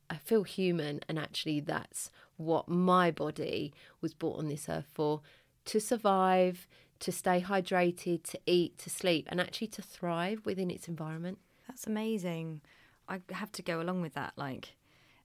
I 0.09 0.17
feel 0.17 0.43
human, 0.43 1.01
and 1.07 1.17
actually 1.17 1.59
that's 1.59 2.11
what 2.37 2.67
my 2.67 3.11
body 3.11 3.73
was 4.01 4.13
brought 4.13 4.39
on 4.39 4.47
this 4.47 4.67
earth 4.67 4.89
for: 4.93 5.21
to 5.65 5.79
survive, 5.79 6.67
to 6.99 7.11
stay 7.11 7.41
hydrated, 7.41 8.23
to 8.23 8.39
eat, 8.45 8.77
to 8.79 8.89
sleep, 8.89 9.27
and 9.29 9.39
actually 9.39 9.67
to 9.67 9.81
thrive 9.81 10.45
within 10.45 10.69
its 10.69 10.87
environment. 10.87 11.39
That's 11.67 11.87
amazing. 11.87 12.61
I 13.07 13.21
have 13.31 13.51
to 13.53 13.61
go 13.61 13.81
along 13.81 14.01
with 14.01 14.13
that. 14.13 14.33
Like, 14.35 14.75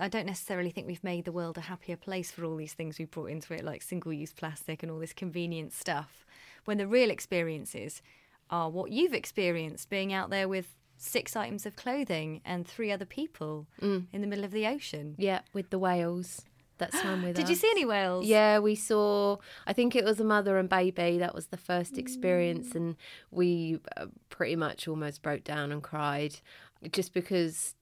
I 0.00 0.08
don't 0.08 0.26
necessarily 0.26 0.70
think 0.70 0.86
we've 0.86 1.02
made 1.04 1.24
the 1.24 1.32
world 1.32 1.58
a 1.58 1.62
happier 1.62 1.96
place 1.96 2.30
for 2.30 2.44
all 2.44 2.56
these 2.56 2.72
things 2.72 2.98
we 2.98 3.04
brought 3.04 3.30
into 3.30 3.54
it, 3.54 3.64
like 3.64 3.82
single 3.82 4.12
use 4.12 4.32
plastic 4.32 4.82
and 4.82 4.92
all 4.92 4.98
this 4.98 5.12
convenient 5.12 5.72
stuff. 5.72 6.24
When 6.68 6.76
the 6.76 6.86
real 6.86 7.10
experiences 7.10 8.02
are 8.50 8.68
what 8.68 8.92
you've 8.92 9.14
experienced 9.14 9.88
being 9.88 10.12
out 10.12 10.28
there 10.28 10.46
with 10.46 10.76
six 10.98 11.34
items 11.34 11.64
of 11.64 11.76
clothing 11.76 12.42
and 12.44 12.68
three 12.68 12.92
other 12.92 13.06
people 13.06 13.66
in 13.80 14.20
the 14.20 14.26
middle 14.26 14.44
of 14.44 14.50
the 14.50 14.66
ocean. 14.66 15.14
Yeah, 15.16 15.40
with 15.54 15.70
the 15.70 15.78
whales 15.78 16.44
that 16.76 16.92
swam 16.92 17.22
with 17.24 17.38
us. 17.38 17.42
Did 17.42 17.48
you 17.48 17.54
see 17.54 17.70
any 17.70 17.86
whales? 17.86 18.26
Yeah, 18.26 18.58
we 18.58 18.74
saw. 18.74 19.38
I 19.66 19.72
think 19.72 19.96
it 19.96 20.04
was 20.04 20.20
a 20.20 20.24
mother 20.24 20.58
and 20.58 20.68
baby. 20.68 21.16
That 21.16 21.34
was 21.34 21.46
the 21.46 21.56
first 21.56 21.96
experience, 21.96 22.74
and 22.74 22.96
we 23.30 23.80
uh, 23.96 24.08
pretty 24.28 24.56
much 24.56 24.86
almost 24.86 25.22
broke 25.22 25.44
down 25.44 25.72
and 25.72 25.82
cried, 25.82 26.40
just 26.92 27.14
because 27.14 27.76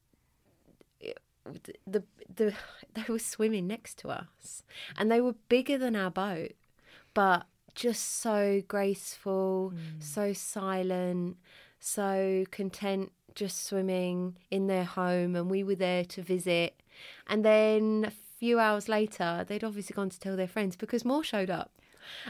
the 1.88 2.04
the 2.32 2.54
they 2.94 3.04
were 3.08 3.18
swimming 3.18 3.66
next 3.66 3.98
to 3.98 4.10
us, 4.10 4.62
and 4.96 5.10
they 5.10 5.20
were 5.20 5.34
bigger 5.48 5.76
than 5.76 5.96
our 5.96 6.12
boat, 6.12 6.52
but 7.14 7.46
just 7.76 8.20
so 8.20 8.62
graceful, 8.66 9.72
mm. 9.72 10.02
so 10.02 10.32
silent, 10.32 11.36
so 11.78 12.44
content, 12.50 13.12
just 13.34 13.64
swimming 13.66 14.36
in 14.50 14.66
their 14.66 14.84
home, 14.84 15.36
and 15.36 15.48
we 15.48 15.62
were 15.62 15.76
there 15.76 16.04
to 16.06 16.22
visit. 16.22 16.80
And 17.28 17.44
then 17.44 18.06
a 18.08 18.10
few 18.10 18.58
hours 18.58 18.88
later, 18.88 19.44
they'd 19.46 19.62
obviously 19.62 19.94
gone 19.94 20.10
to 20.10 20.18
tell 20.18 20.36
their 20.36 20.48
friends 20.48 20.74
because 20.74 21.04
more 21.04 21.22
showed 21.22 21.50
up. 21.50 21.70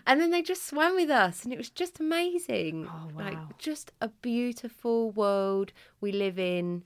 And 0.07 0.21
then 0.21 0.31
they 0.31 0.43
just 0.43 0.67
swam 0.67 0.95
with 0.95 1.11
us, 1.11 1.45
and 1.45 1.53
it 1.53 1.59
was 1.59 1.71
just 1.71 2.01
amazing. 2.01 2.89
Oh, 2.91 3.11
wow. 3.15 3.25
Like, 3.25 3.59
just 3.59 3.93
a 4.01 4.09
beautiful 4.09 5.11
world 5.11 5.73
we 6.01 6.13
live 6.13 6.39
in, 6.39 6.83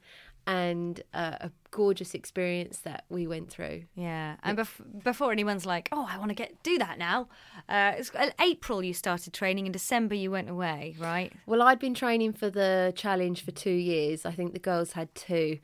and 0.46 1.02
uh, 1.14 1.36
a 1.40 1.50
gorgeous 1.70 2.14
experience 2.14 2.78
that 2.80 3.04
we 3.08 3.26
went 3.26 3.50
through. 3.50 3.84
Yeah, 3.94 4.36
and 4.42 4.58
bef- 4.58 5.02
before 5.04 5.32
anyone's 5.32 5.66
like, 5.66 5.88
"Oh, 5.92 6.06
I 6.08 6.18
want 6.18 6.30
to 6.30 6.34
get 6.34 6.62
do 6.62 6.78
that 6.78 6.98
now," 6.98 7.28
uh, 7.68 7.92
it's 7.98 8.14
uh, 8.14 8.30
April 8.40 8.82
you 8.82 8.94
started 8.94 9.32
training. 9.32 9.66
In 9.66 9.72
December 9.72 10.14
you 10.14 10.30
went 10.30 10.48
away, 10.48 10.96
right? 10.98 11.32
Well, 11.46 11.62
I'd 11.62 11.78
been 11.78 11.94
training 11.94 12.32
for 12.32 12.50
the 12.50 12.92
challenge 12.96 13.44
for 13.44 13.50
two 13.52 13.70
years. 13.70 14.26
I 14.26 14.32
think 14.32 14.52
the 14.52 14.58
girls 14.58 14.92
had 14.92 15.14
two. 15.14 15.58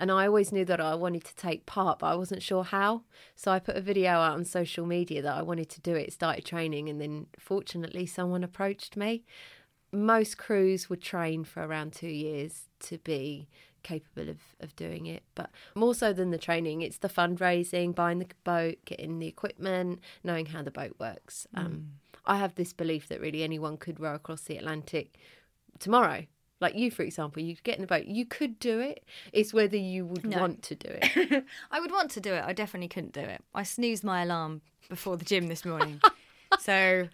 And 0.00 0.10
I 0.10 0.26
always 0.26 0.50
knew 0.50 0.64
that 0.64 0.80
I 0.80 0.96
wanted 0.96 1.22
to 1.26 1.34
take 1.36 1.64
part, 1.64 2.00
but 2.00 2.08
I 2.08 2.16
wasn't 2.16 2.42
sure 2.42 2.64
how. 2.64 3.02
So 3.36 3.52
I 3.52 3.60
put 3.60 3.76
a 3.76 3.80
video 3.80 4.10
out 4.10 4.32
on 4.32 4.44
social 4.44 4.84
media 4.84 5.22
that 5.22 5.36
I 5.36 5.42
wanted 5.42 5.68
to 5.68 5.80
do 5.80 5.94
it, 5.94 6.12
started 6.12 6.44
training, 6.44 6.88
and 6.88 7.00
then 7.00 7.26
fortunately 7.38 8.06
someone 8.06 8.42
approached 8.42 8.96
me. 8.96 9.22
Most 9.92 10.38
crews 10.38 10.90
would 10.90 11.02
train 11.02 11.44
for 11.44 11.64
around 11.64 11.92
two 11.92 12.08
years 12.08 12.68
to 12.80 12.98
be 12.98 13.48
capable 13.82 14.28
of, 14.28 14.38
of 14.60 14.74
doing 14.76 15.06
it. 15.06 15.22
But 15.34 15.50
more 15.74 15.94
so 15.94 16.12
than 16.12 16.30
the 16.30 16.38
training, 16.38 16.82
it's 16.82 16.98
the 16.98 17.08
fundraising, 17.08 17.94
buying 17.94 18.18
the 18.18 18.26
boat, 18.44 18.78
getting 18.84 19.18
the 19.18 19.26
equipment, 19.26 20.00
knowing 20.24 20.46
how 20.46 20.62
the 20.62 20.70
boat 20.70 20.96
works. 20.98 21.46
Um, 21.54 21.88
I 22.24 22.36
have 22.36 22.54
this 22.54 22.72
belief 22.72 23.08
that 23.08 23.20
really 23.20 23.42
anyone 23.42 23.76
could 23.76 23.98
row 24.00 24.14
across 24.14 24.42
the 24.42 24.56
Atlantic 24.56 25.14
tomorrow. 25.78 26.26
Like 26.60 26.76
you, 26.76 26.92
for 26.92 27.02
example, 27.02 27.42
you 27.42 27.56
get 27.64 27.74
in 27.74 27.80
the 27.80 27.88
boat, 27.88 28.04
you 28.06 28.24
could 28.24 28.60
do 28.60 28.78
it. 28.78 29.04
It's 29.32 29.52
whether 29.52 29.76
you 29.76 30.06
would 30.06 30.24
No. 30.24 30.38
want 30.38 30.62
to 30.62 30.76
do 30.76 30.88
it. 30.90 31.44
I 31.72 31.80
would 31.80 31.90
want 31.90 32.12
to 32.12 32.20
do 32.20 32.32
it. 32.32 32.44
I 32.44 32.52
definitely 32.52 32.86
couldn't 32.88 33.12
do 33.12 33.20
it. 33.20 33.42
I 33.52 33.64
snoozed 33.64 34.04
my 34.04 34.22
alarm 34.22 34.62
before 34.88 35.16
the 35.16 35.24
gym 35.24 35.48
this 35.48 35.64
morning, 35.64 36.00
so 36.60 37.08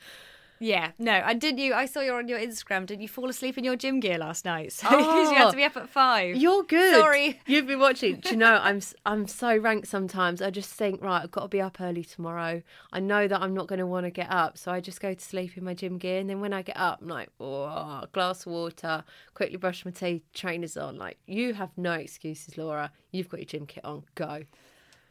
yeah, 0.61 0.91
no, 0.99 1.23
I 1.25 1.35
did. 1.35 1.59
You, 1.59 1.75
I 1.75 1.87
saw 1.87 2.01
you 2.01 2.13
on 2.15 2.29
your 2.29 2.39
Instagram. 2.39 2.87
Did 2.87 3.01
you 3.01 3.09
fall 3.09 3.29
asleep 3.29 3.57
in 3.59 3.65
your 3.65 3.77
gym 3.77 4.01
gear 4.01 4.19
last 4.19 4.45
night? 4.45 4.73
So 4.79 4.89
'cause 4.89 5.31
you 5.31 5.37
had 5.37 5.49
Oh. 5.49 5.51
to 5.51 5.57
be 5.57 5.65
up 5.65 5.77
at 5.77 5.89
five. 5.89 6.37
You're 6.37 6.63
good. 6.65 6.95
Sorry. 6.95 7.41
You've 7.47 7.67
been 7.67 7.79
watching. 7.81 8.17
Do 8.17 8.31
you 8.31 8.37
know, 8.37 8.59
I'm 8.63 8.81
I'm 9.07 9.27
so 9.27 9.57
ranked 9.57 9.89
sometimes. 9.89 10.43
I 10.43 10.51
just 10.51 10.71
think, 10.71 11.03
right, 11.03 11.23
I've 11.23 11.31
got 11.31 11.43
to 11.43 11.49
be 11.49 11.61
up 11.61 11.81
early 11.81 12.05
tomorrow. 12.05 12.63
I 12.93 13.01
know 13.01 13.29
that 13.29 13.41
I'm 13.41 13.55
not 13.55 13.67
going 13.67 13.79
to 13.79 13.87
want 13.87 14.07
to 14.07 14.11
get 14.11 14.31
up, 14.31 14.59
so 14.59 14.73
I 14.73 14.81
just 14.81 15.01
go 15.01 15.15
to 15.15 15.21
sleep 15.21 15.57
in 15.57 15.65
my 15.65 15.75
gym 15.75 15.99
gear. 15.99 16.21
And 16.21 16.29
then 16.31 16.41
when 16.41 16.53
I 16.53 16.63
get 16.63 16.77
up, 16.77 17.01
I'm 17.03 17.09
like, 17.09 17.31
oh, 17.41 18.05
glass 18.13 18.47
of 18.47 18.53
water, 18.53 19.05
quickly 19.35 19.57
brush 19.57 19.85
my 19.85 19.91
teeth, 19.91 20.23
trainers 20.35 20.77
on. 20.77 20.97
Like, 20.97 21.19
you 21.27 21.55
have 21.55 21.71
no 21.77 21.93
excuses, 21.93 22.57
Laura. 22.59 22.91
You've 23.13 23.29
got 23.29 23.41
your 23.41 23.47
gym 23.47 23.67
kit 23.67 23.85
on. 23.85 24.05
Go. 24.15 24.43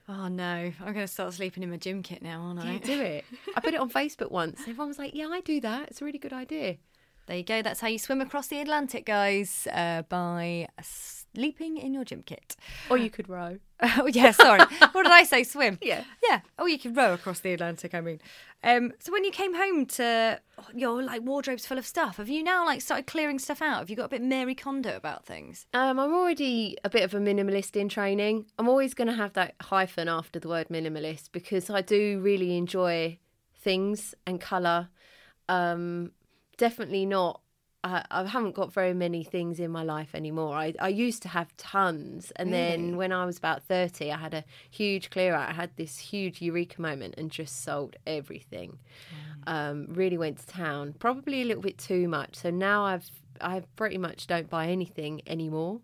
Oh 0.10 0.30
no, 0.30 0.72
I'm 0.80 0.94
going 0.94 1.06
to 1.06 1.08
start 1.08 1.34
sleeping 1.34 1.64
in 1.64 1.70
my 1.70 1.78
gym 1.78 2.02
kit 2.02 2.22
now, 2.22 2.42
aren't 2.42 2.60
I? 2.62 2.74
Yeah, 2.74 2.80
do 2.80 3.02
it. 3.02 3.26
I 3.56 3.60
put 3.60 3.74
it 3.74 3.80
on 3.80 3.90
Facebook 3.90 4.32
once. 4.32 4.62
Everyone 4.62 4.88
was 4.88 4.98
like, 4.98 5.14
yeah, 5.14 5.28
I 5.28 5.42
do 5.42 5.60
that. 5.62 5.90
It's 5.90 6.02
a 6.02 6.06
really 6.06 6.20
good 6.20 6.32
idea. 6.32 6.78
There 7.26 7.36
you 7.36 7.44
go. 7.44 7.62
That's 7.62 7.82
how 7.82 7.90
you 7.90 8.00
swim 8.00 8.22
across 8.22 8.48
the 8.48 8.62
Atlantic, 8.62 9.06
guys, 9.06 9.68
uh, 9.74 10.04
by 10.08 10.70
sleeping 11.38 11.78
in 11.78 11.94
your 11.94 12.04
gym 12.04 12.24
kit. 12.24 12.56
Or 12.90 12.98
you 12.98 13.12
could 13.12 13.30
row. 13.30 13.60
Oh 14.00 14.08
yeah, 14.08 14.32
sorry. 14.32 14.62
what 14.92 15.04
did 15.04 15.12
I 15.12 15.24
say? 15.24 15.44
Swim. 15.54 15.78
Yeah. 15.84 16.04
Yeah. 16.28 16.40
Oh, 16.58 16.66
you 16.66 16.80
could 16.80 16.98
row 16.98 17.14
across 17.14 17.42
the 17.42 17.54
Atlantic. 17.54 17.94
I 17.94 18.02
mean, 18.02 18.20
um, 18.64 18.92
so 18.98 19.12
when 19.12 19.24
you 19.24 19.30
came 19.30 19.54
home 19.54 19.86
to 19.86 20.42
your 20.74 21.04
like 21.04 21.22
wardrobe's 21.22 21.68
full 21.68 21.78
of 21.78 21.86
stuff, 21.86 22.18
have 22.18 22.28
you 22.28 22.42
now 22.44 22.66
like 22.66 22.82
started 22.82 23.06
clearing 23.06 23.38
stuff 23.38 23.62
out? 23.62 23.78
Have 23.78 23.92
you 23.92 23.96
got 23.96 24.06
a 24.06 24.10
bit 24.10 24.24
Marie 24.24 24.56
Kondo 24.56 24.96
about 24.96 25.28
things? 25.28 25.68
Um, 25.76 26.00
I'm 26.00 26.12
already 26.12 26.76
a 26.84 26.90
bit 26.90 27.04
of 27.04 27.14
a 27.14 27.20
minimalist 27.20 27.76
in 27.76 27.88
training. 27.88 28.48
I'm 28.58 28.68
always 28.68 28.96
going 28.96 29.10
to 29.10 29.14
have 29.14 29.34
that 29.34 29.54
hyphen 29.62 30.08
after 30.10 30.40
the 30.40 30.48
word 30.50 30.70
minimalist 30.70 31.30
because 31.32 31.70
I 31.70 31.82
do 31.82 32.20
really 32.20 32.58
enjoy 32.58 33.20
things 33.62 34.16
and 34.26 34.42
colour. 34.42 34.90
Um, 35.50 36.14
definitely 36.58 37.06
not. 37.06 37.42
I, 37.88 38.06
I 38.12 38.26
haven't 38.26 38.56
got 38.56 38.74
very 38.74 38.94
many 38.94 39.24
things 39.24 39.60
in 39.60 39.72
my 39.72 39.84
life 39.84 40.12
anymore. 40.14 40.54
I, 40.66 40.74
I 40.80 40.90
used 40.90 41.22
to 41.26 41.30
have 41.30 41.56
tons, 41.58 42.32
and 42.36 42.52
then 42.52 42.98
when 42.98 43.12
I 43.12 43.24
was 43.26 43.38
about 43.38 43.64
thirty, 43.64 44.12
I 44.12 44.18
had 44.18 44.34
a 44.34 44.44
huge 44.70 45.10
clear 45.10 45.34
out. 45.34 45.50
I 45.50 45.54
had 45.54 45.72
this 45.76 45.98
huge 45.98 46.42
eureka 46.42 46.82
moment 46.82 47.16
and 47.18 47.32
just 47.32 47.64
sold 47.64 47.96
everything. 48.06 48.80
Um, 49.56 49.88
really 49.90 50.18
went 50.18 50.40
to 50.40 50.48
town, 50.48 50.96
probably 51.00 51.42
a 51.42 51.46
little 51.46 51.64
bit 51.64 51.78
too 51.78 52.08
much. 52.08 52.36
So 52.36 52.50
now 52.50 52.86
I've 52.92 53.10
I 53.40 53.64
pretty 53.76 53.98
much 53.98 54.28
don't 54.28 54.50
buy 54.50 54.68
anything 54.68 55.22
anymore. 55.26 55.80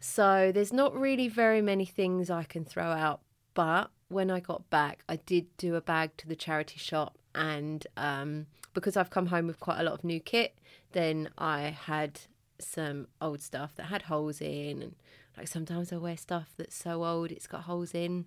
So 0.00 0.52
there's 0.54 0.72
not 0.72 0.94
really 0.94 1.28
very 1.28 1.62
many 1.62 1.86
things 1.86 2.30
I 2.30 2.44
can 2.44 2.64
throw 2.64 2.90
out. 3.06 3.20
But 3.54 3.90
when 4.08 4.30
I 4.30 4.40
got 4.40 4.68
back, 4.70 5.02
I 5.08 5.16
did 5.16 5.46
do 5.56 5.76
a 5.76 5.80
bag 5.80 6.10
to 6.18 6.28
the 6.28 6.36
charity 6.36 6.78
shop, 6.78 7.16
and 7.34 7.86
um, 7.96 8.46
because 8.74 8.96
I've 8.96 9.10
come 9.10 9.26
home 9.26 9.46
with 9.46 9.60
quite 9.60 9.80
a 9.80 9.82
lot 9.82 9.94
of 9.94 10.04
new 10.04 10.20
kit, 10.20 10.58
then 10.94 11.28
I 11.36 11.60
had 11.68 12.20
some 12.58 13.08
old 13.20 13.42
stuff 13.42 13.74
that 13.76 13.84
had 13.84 14.02
holes 14.02 14.40
in, 14.40 14.82
and 14.82 14.94
like 15.36 15.48
sometimes 15.48 15.92
I 15.92 15.96
wear 15.96 16.16
stuff 16.16 16.54
that's 16.56 16.74
so 16.74 17.04
old 17.04 17.30
it's 17.30 17.46
got 17.46 17.62
holes 17.62 17.94
in, 17.94 18.26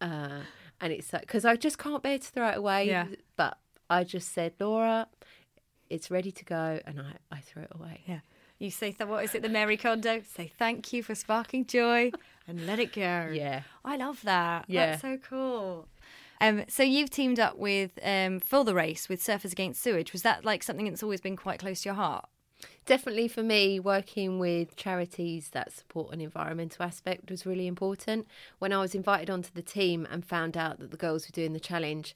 uh, 0.00 0.40
and 0.80 0.92
it's 0.92 1.12
like 1.12 1.22
because 1.22 1.44
I 1.44 1.56
just 1.56 1.78
can't 1.78 2.02
bear 2.02 2.18
to 2.18 2.24
throw 2.24 2.48
it 2.48 2.56
away. 2.56 2.88
Yeah. 2.88 3.06
But 3.36 3.58
I 3.90 4.04
just 4.04 4.32
said, 4.32 4.54
Laura, 4.58 5.08
it's 5.90 6.10
ready 6.10 6.32
to 6.32 6.44
go, 6.44 6.80
and 6.86 7.00
I 7.00 7.12
I 7.30 7.40
threw 7.40 7.62
it 7.62 7.72
away. 7.74 8.00
Yeah. 8.06 8.20
You 8.58 8.70
say 8.70 8.92
th- 8.92 9.08
what 9.08 9.22
is 9.22 9.34
it? 9.34 9.42
The 9.42 9.50
Marie 9.50 9.76
Kondo. 9.76 10.22
Say 10.34 10.50
thank 10.58 10.90
you 10.92 11.02
for 11.02 11.14
sparking 11.14 11.66
joy 11.66 12.10
and 12.48 12.66
let 12.66 12.78
it 12.78 12.92
go. 12.92 13.28
Yeah. 13.32 13.62
I 13.84 13.96
love 13.98 14.22
that. 14.22 14.64
Yeah. 14.66 14.86
That's 14.92 15.02
so 15.02 15.18
cool. 15.18 15.88
Um, 16.40 16.64
so 16.68 16.82
you've 16.82 17.10
teamed 17.10 17.40
up 17.40 17.56
with 17.58 17.98
um, 18.02 18.40
for 18.40 18.64
the 18.64 18.74
race 18.74 19.08
with 19.08 19.22
Surfers 19.22 19.52
Against 19.52 19.82
Sewage. 19.82 20.12
Was 20.12 20.22
that 20.22 20.44
like 20.44 20.62
something 20.62 20.86
that's 20.86 21.02
always 21.02 21.20
been 21.20 21.36
quite 21.36 21.58
close 21.58 21.82
to 21.82 21.88
your 21.88 21.94
heart? 21.94 22.28
Definitely 22.86 23.28
for 23.28 23.42
me, 23.42 23.78
working 23.80 24.38
with 24.38 24.76
charities 24.76 25.50
that 25.50 25.72
support 25.72 26.12
an 26.14 26.20
environmental 26.20 26.84
aspect 26.84 27.30
was 27.30 27.44
really 27.44 27.66
important. 27.66 28.26
When 28.58 28.72
I 28.72 28.80
was 28.80 28.94
invited 28.94 29.28
onto 29.28 29.50
the 29.52 29.62
team 29.62 30.06
and 30.10 30.24
found 30.24 30.56
out 30.56 30.78
that 30.78 30.90
the 30.90 30.96
girls 30.96 31.26
were 31.26 31.32
doing 31.32 31.52
the 31.52 31.60
challenge 31.60 32.14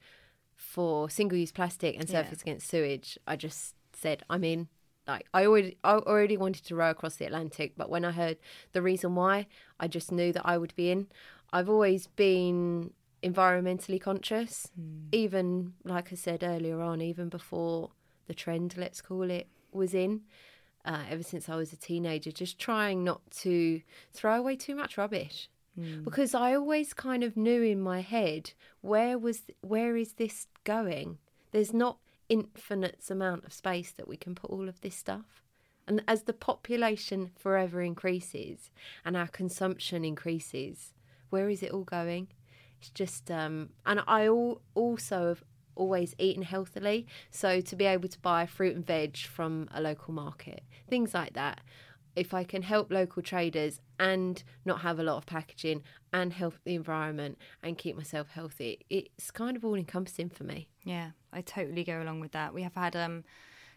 for 0.57 1.11
single 1.11 1.39
use 1.39 1.53
plastic 1.53 1.97
and 1.99 2.09
Yeah. 2.09 2.23
surfers 2.23 2.43
against 2.43 2.69
sewage, 2.69 3.19
I 3.27 3.37
just 3.37 3.75
said, 3.93 4.23
I'm 4.31 4.45
in. 4.45 4.69
Like 5.07 5.27
I 5.35 5.47
already 5.47 5.77
I 5.83 5.95
already 5.95 6.37
wanted 6.37 6.65
to 6.67 6.77
row 6.77 6.91
across 6.91 7.17
the 7.17 7.25
Atlantic, 7.25 7.73
but 7.77 7.91
when 7.91 8.05
I 8.05 8.13
heard 8.13 8.39
the 8.73 8.83
reason 8.83 9.15
why, 9.15 9.47
I 9.81 9.89
just 9.89 10.13
knew 10.13 10.33
that 10.33 10.47
I 10.47 10.57
would 10.57 10.75
be 10.77 10.91
in. 10.91 11.09
I've 11.53 11.69
always 11.69 12.07
been 12.07 12.93
environmentally 13.23 14.01
conscious, 14.01 14.71
even 15.13 15.75
like 15.85 16.13
I 16.13 16.17
said 16.17 16.43
earlier 16.43 16.81
on, 16.81 17.01
even 17.01 17.29
before 17.29 17.91
the 18.27 18.35
trend, 18.35 18.77
let's 18.77 19.01
call 19.01 19.31
it, 19.31 19.49
was 19.73 19.95
in. 19.95 20.23
Uh, 20.85 21.03
ever 21.11 21.23
since 21.23 21.49
I 21.49 21.57
was 21.57 21.73
a 21.75 21.77
teenager, 21.77 22.33
just 22.33 22.59
trying 22.59 23.05
not 23.05 23.21
to 23.43 23.83
throw 24.13 24.39
away 24.39 24.57
too 24.57 24.75
much 24.75 24.97
rubbish, 24.97 25.51
because 26.05 26.35
I 26.35 26.55
always 26.55 26.95
kind 26.95 27.23
of 27.23 27.37
knew 27.37 27.63
in 27.63 27.81
my 27.81 28.01
head 28.01 28.53
where 28.81 29.19
was 29.19 29.43
where 29.61 29.97
is 29.97 30.15
this 30.15 30.47
going? 30.65 31.19
There's 31.53 31.73
not 31.73 31.99
infinite 32.29 33.11
amount 33.11 33.45
of 33.45 33.53
space 33.53 33.91
that 33.93 34.09
we 34.09 34.17
can 34.17 34.35
put 34.35 34.51
all 34.51 34.69
of 34.69 34.81
this 34.81 34.95
stuff. 34.95 35.43
And 35.87 36.03
as 36.07 36.23
the 36.23 36.33
population 36.33 37.31
forever 37.37 37.83
increases 37.83 38.71
and 39.05 39.17
our 39.17 39.29
consumption 39.29 40.05
increases, 40.05 40.93
where 41.31 41.49
is 41.51 41.63
it 41.63 41.73
all 41.73 41.85
going? 41.85 42.29
It's 42.81 42.91
just, 42.91 43.31
um, 43.31 43.71
and 43.85 44.03
I 44.07 44.27
al- 44.27 44.63
also 44.75 45.29
have 45.29 45.45
always 45.75 46.15
eaten 46.19 46.43
healthily. 46.43 47.07
So 47.31 47.61
to 47.61 47.77
be 47.77 47.85
able 47.85 48.09
to 48.09 48.19
buy 48.21 48.47
fruit 48.47 48.75
and 48.77 48.87
veg 48.87 49.17
from 49.19 49.69
a 49.73 49.81
local 49.81 50.15
market, 50.15 50.63
things 50.89 51.15
like 51.15 51.35
that. 51.35 51.61
If 52.17 52.35
I 52.35 52.43
can 52.43 52.63
help 52.63 52.91
local 52.91 53.23
traders 53.23 53.81
and 53.99 54.43
not 54.65 54.81
have 54.81 54.99
a 54.99 55.03
lot 55.05 55.17
of 55.17 55.27
packaging 55.27 55.83
and 56.13 56.33
help 56.33 56.55
the 56.65 56.75
environment 56.75 57.39
and 57.63 57.79
keep 57.79 57.97
myself 57.97 58.31
healthy, 58.31 58.81
it's 58.91 59.31
kind 59.31 59.57
of 59.57 59.65
all 59.65 59.77
encompassing 59.77 60.29
for 60.29 60.43
me. 60.43 60.69
Yeah, 60.83 61.11
I 61.33 61.41
totally 61.41 61.85
go 61.85 62.03
along 62.03 62.21
with 62.21 62.33
that. 62.33 62.53
We 62.53 62.63
have 62.63 62.75
had 62.75 62.97
um 62.97 63.25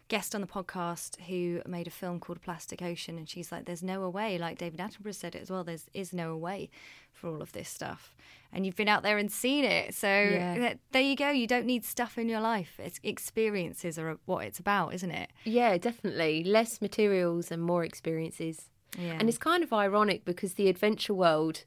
guest 0.08 0.34
on 0.34 0.40
the 0.40 0.46
podcast 0.46 1.18
who 1.22 1.62
made 1.66 1.86
a 1.86 1.90
film 1.90 2.20
called 2.20 2.42
Plastic 2.42 2.82
Ocean 2.82 3.16
and 3.16 3.28
she's 3.28 3.50
like 3.50 3.64
there's 3.64 3.82
no 3.82 4.08
way 4.08 4.36
like 4.38 4.58
David 4.58 4.78
Attenborough 4.78 5.14
said 5.14 5.34
it 5.34 5.42
as 5.42 5.50
well 5.50 5.64
there's 5.64 5.86
is 5.94 6.12
no 6.12 6.36
way 6.36 6.68
for 7.12 7.28
all 7.30 7.40
of 7.40 7.52
this 7.52 7.68
stuff 7.68 8.14
and 8.52 8.66
you've 8.66 8.76
been 8.76 8.88
out 8.88 9.02
there 9.02 9.16
and 9.18 9.32
seen 9.32 9.64
it 9.64 9.94
so 9.94 10.06
Yeah. 10.08 10.54
th- 10.54 10.78
there 10.92 11.02
you 11.02 11.16
go 11.16 11.30
you 11.30 11.46
don't 11.46 11.64
need 11.66 11.84
stuff 11.84 12.18
in 12.18 12.28
your 12.28 12.40
life 12.40 12.74
it's 12.78 13.00
experiences 13.02 13.98
are 13.98 14.18
what 14.26 14.44
it's 14.44 14.58
about 14.58 14.92
isn't 14.94 15.10
it 15.10 15.30
Yeah, 15.44 15.78
definitely. 15.78 16.44
Less 16.44 16.80
materials 16.82 17.50
and 17.50 17.62
more 17.62 17.82
experiences. 17.84 18.68
yeah 18.98 19.16
And 19.18 19.28
it's 19.28 19.38
kind 19.38 19.62
of 19.64 19.72
ironic 19.72 20.24
because 20.24 20.54
the 20.54 20.68
adventure 20.68 21.14
world, 21.14 21.64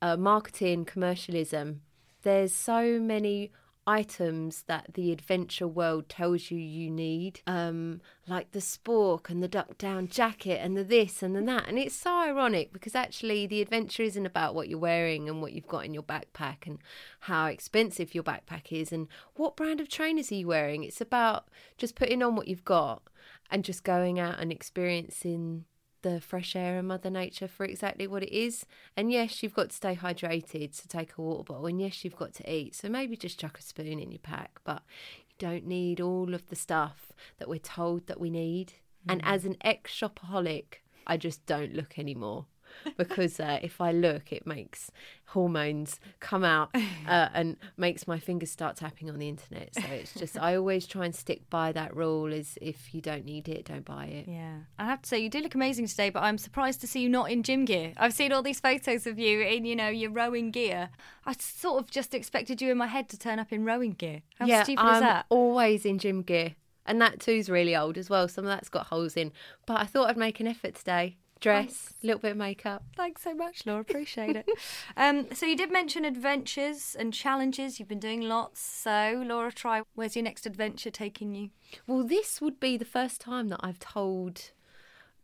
uh, 0.00 0.16
marketing, 0.16 0.84
commercialism, 0.84 1.80
there's 2.22 2.52
so 2.54 2.98
many 3.00 3.50
items 3.86 4.62
that 4.62 4.94
the 4.94 5.10
adventure 5.10 5.66
world 5.66 6.08
tells 6.08 6.50
you 6.50 6.58
you 6.58 6.90
need, 6.90 7.40
um, 7.46 8.00
like 8.26 8.52
the 8.52 8.60
spork 8.60 9.30
and 9.30 9.42
the 9.42 9.48
duck 9.48 9.78
down 9.78 10.06
jacket 10.06 10.60
and 10.62 10.76
the 10.76 10.84
this 10.84 11.22
and 11.22 11.34
the 11.34 11.40
that. 11.42 11.68
And 11.68 11.78
it's 11.78 11.96
so 11.96 12.18
ironic 12.20 12.72
because 12.72 12.94
actually 12.94 13.46
the 13.46 13.62
adventure 13.62 14.02
isn't 14.02 14.26
about 14.26 14.54
what 14.54 14.68
you're 14.68 14.78
wearing 14.78 15.28
and 15.28 15.40
what 15.40 15.52
you've 15.52 15.66
got 15.66 15.84
in 15.84 15.94
your 15.94 16.02
backpack 16.02 16.66
and 16.66 16.78
how 17.20 17.46
expensive 17.46 18.14
your 18.14 18.24
backpack 18.24 18.70
is 18.70 18.92
and 18.92 19.08
what 19.34 19.56
brand 19.56 19.80
of 19.80 19.88
trainers 19.88 20.30
are 20.30 20.36
you 20.36 20.46
wearing. 20.46 20.84
It's 20.84 21.00
about 21.00 21.48
just 21.78 21.96
putting 21.96 22.22
on 22.22 22.36
what 22.36 22.48
you've 22.48 22.64
got 22.64 23.02
and 23.50 23.64
just 23.64 23.82
going 23.82 24.20
out 24.20 24.38
and 24.38 24.52
experiencing 24.52 25.64
the 26.02 26.20
fresh 26.20 26.56
air 26.56 26.78
and 26.78 26.88
Mother 26.88 27.10
Nature 27.10 27.48
for 27.48 27.64
exactly 27.64 28.06
what 28.06 28.22
it 28.22 28.34
is. 28.34 28.66
And 28.96 29.12
yes, 29.12 29.42
you've 29.42 29.54
got 29.54 29.70
to 29.70 29.76
stay 29.76 29.96
hydrated, 29.96 30.74
so 30.74 30.84
take 30.88 31.16
a 31.16 31.22
water 31.22 31.44
bottle. 31.44 31.66
And 31.66 31.80
yes, 31.80 32.04
you've 32.04 32.16
got 32.16 32.34
to 32.34 32.52
eat, 32.52 32.74
so 32.74 32.88
maybe 32.88 33.16
just 33.16 33.38
chuck 33.38 33.58
a 33.58 33.62
spoon 33.62 33.98
in 33.98 34.10
your 34.10 34.20
pack. 34.20 34.60
But 34.64 34.82
you 35.28 35.34
don't 35.38 35.66
need 35.66 36.00
all 36.00 36.34
of 36.34 36.48
the 36.48 36.56
stuff 36.56 37.12
that 37.38 37.48
we're 37.48 37.58
told 37.58 38.06
that 38.06 38.20
we 38.20 38.30
need. 38.30 38.74
Mm. 39.06 39.12
And 39.12 39.22
as 39.24 39.44
an 39.44 39.56
ex 39.62 39.92
shopaholic, 39.92 40.80
I 41.06 41.16
just 41.16 41.46
don't 41.46 41.74
look 41.74 41.98
anymore 41.98 42.46
because 42.96 43.40
uh, 43.40 43.58
if 43.62 43.80
I 43.80 43.92
look, 43.92 44.32
it 44.32 44.46
makes 44.46 44.90
hormones 45.26 46.00
come 46.18 46.44
out 46.44 46.70
uh, 47.08 47.28
and 47.32 47.56
makes 47.76 48.06
my 48.08 48.18
fingers 48.18 48.50
start 48.50 48.76
tapping 48.76 49.08
on 49.08 49.18
the 49.18 49.28
internet. 49.28 49.74
So 49.74 49.82
it's 49.90 50.14
just 50.14 50.38
I 50.38 50.56
always 50.56 50.86
try 50.86 51.04
and 51.04 51.14
stick 51.14 51.48
by 51.50 51.72
that 51.72 51.94
rule: 51.96 52.32
is 52.32 52.58
if 52.60 52.94
you 52.94 53.00
don't 53.00 53.24
need 53.24 53.48
it, 53.48 53.64
don't 53.64 53.84
buy 53.84 54.06
it. 54.06 54.26
Yeah, 54.28 54.58
I 54.78 54.86
have 54.86 55.02
to 55.02 55.08
say 55.08 55.18
you 55.18 55.30
do 55.30 55.40
look 55.40 55.54
amazing 55.54 55.86
today, 55.86 56.10
but 56.10 56.22
I'm 56.22 56.38
surprised 56.38 56.80
to 56.82 56.86
see 56.86 57.00
you 57.00 57.08
not 57.08 57.30
in 57.30 57.42
gym 57.42 57.64
gear. 57.64 57.92
I've 57.96 58.14
seen 58.14 58.32
all 58.32 58.42
these 58.42 58.60
photos 58.60 59.06
of 59.06 59.18
you 59.18 59.40
in 59.40 59.64
you 59.64 59.76
know 59.76 59.88
your 59.88 60.10
rowing 60.10 60.50
gear. 60.50 60.90
I 61.24 61.34
sort 61.38 61.82
of 61.82 61.90
just 61.90 62.14
expected 62.14 62.60
you 62.60 62.70
in 62.70 62.78
my 62.78 62.86
head 62.86 63.08
to 63.10 63.18
turn 63.18 63.38
up 63.38 63.52
in 63.52 63.64
rowing 63.64 63.92
gear. 63.92 64.22
How 64.38 64.46
yeah, 64.46 64.62
stupid 64.64 64.82
I'm 64.82 64.94
is 64.94 65.00
that? 65.00 65.26
Always 65.28 65.84
in 65.84 65.98
gym 65.98 66.22
gear. 66.22 66.54
And 66.86 67.00
that 67.00 67.20
too's 67.20 67.48
really 67.48 67.76
old 67.76 67.98
as 67.98 68.10
well. 68.10 68.26
Some 68.26 68.44
of 68.44 68.50
that's 68.50 68.68
got 68.68 68.86
holes 68.86 69.16
in. 69.16 69.32
But 69.66 69.80
I 69.80 69.84
thought 69.84 70.08
I'd 70.08 70.16
make 70.16 70.40
an 70.40 70.48
effort 70.48 70.74
today 70.74 71.18
dress, 71.40 71.94
a 72.02 72.06
little 72.06 72.20
bit 72.20 72.32
of 72.32 72.36
makeup. 72.36 72.84
Thanks 72.96 73.22
so 73.22 73.34
much, 73.34 73.66
Laura. 73.66 73.80
Appreciate 73.80 74.36
it. 74.36 74.48
Um, 74.96 75.28
so 75.32 75.46
you 75.46 75.56
did 75.56 75.72
mention 75.72 76.04
adventures 76.04 76.94
and 76.98 77.12
challenges. 77.14 77.78
You've 77.78 77.88
been 77.88 77.98
doing 78.00 78.20
lots. 78.22 78.60
So 78.60 79.22
Laura, 79.26 79.50
try. 79.52 79.82
Where's 79.94 80.16
your 80.16 80.24
next 80.24 80.46
adventure 80.46 80.90
taking 80.90 81.34
you? 81.34 81.50
Well, 81.86 82.04
this 82.04 82.40
would 82.40 82.60
be 82.60 82.76
the 82.76 82.84
first 82.84 83.20
time 83.20 83.48
that 83.48 83.60
I've 83.62 83.78
told 83.78 84.50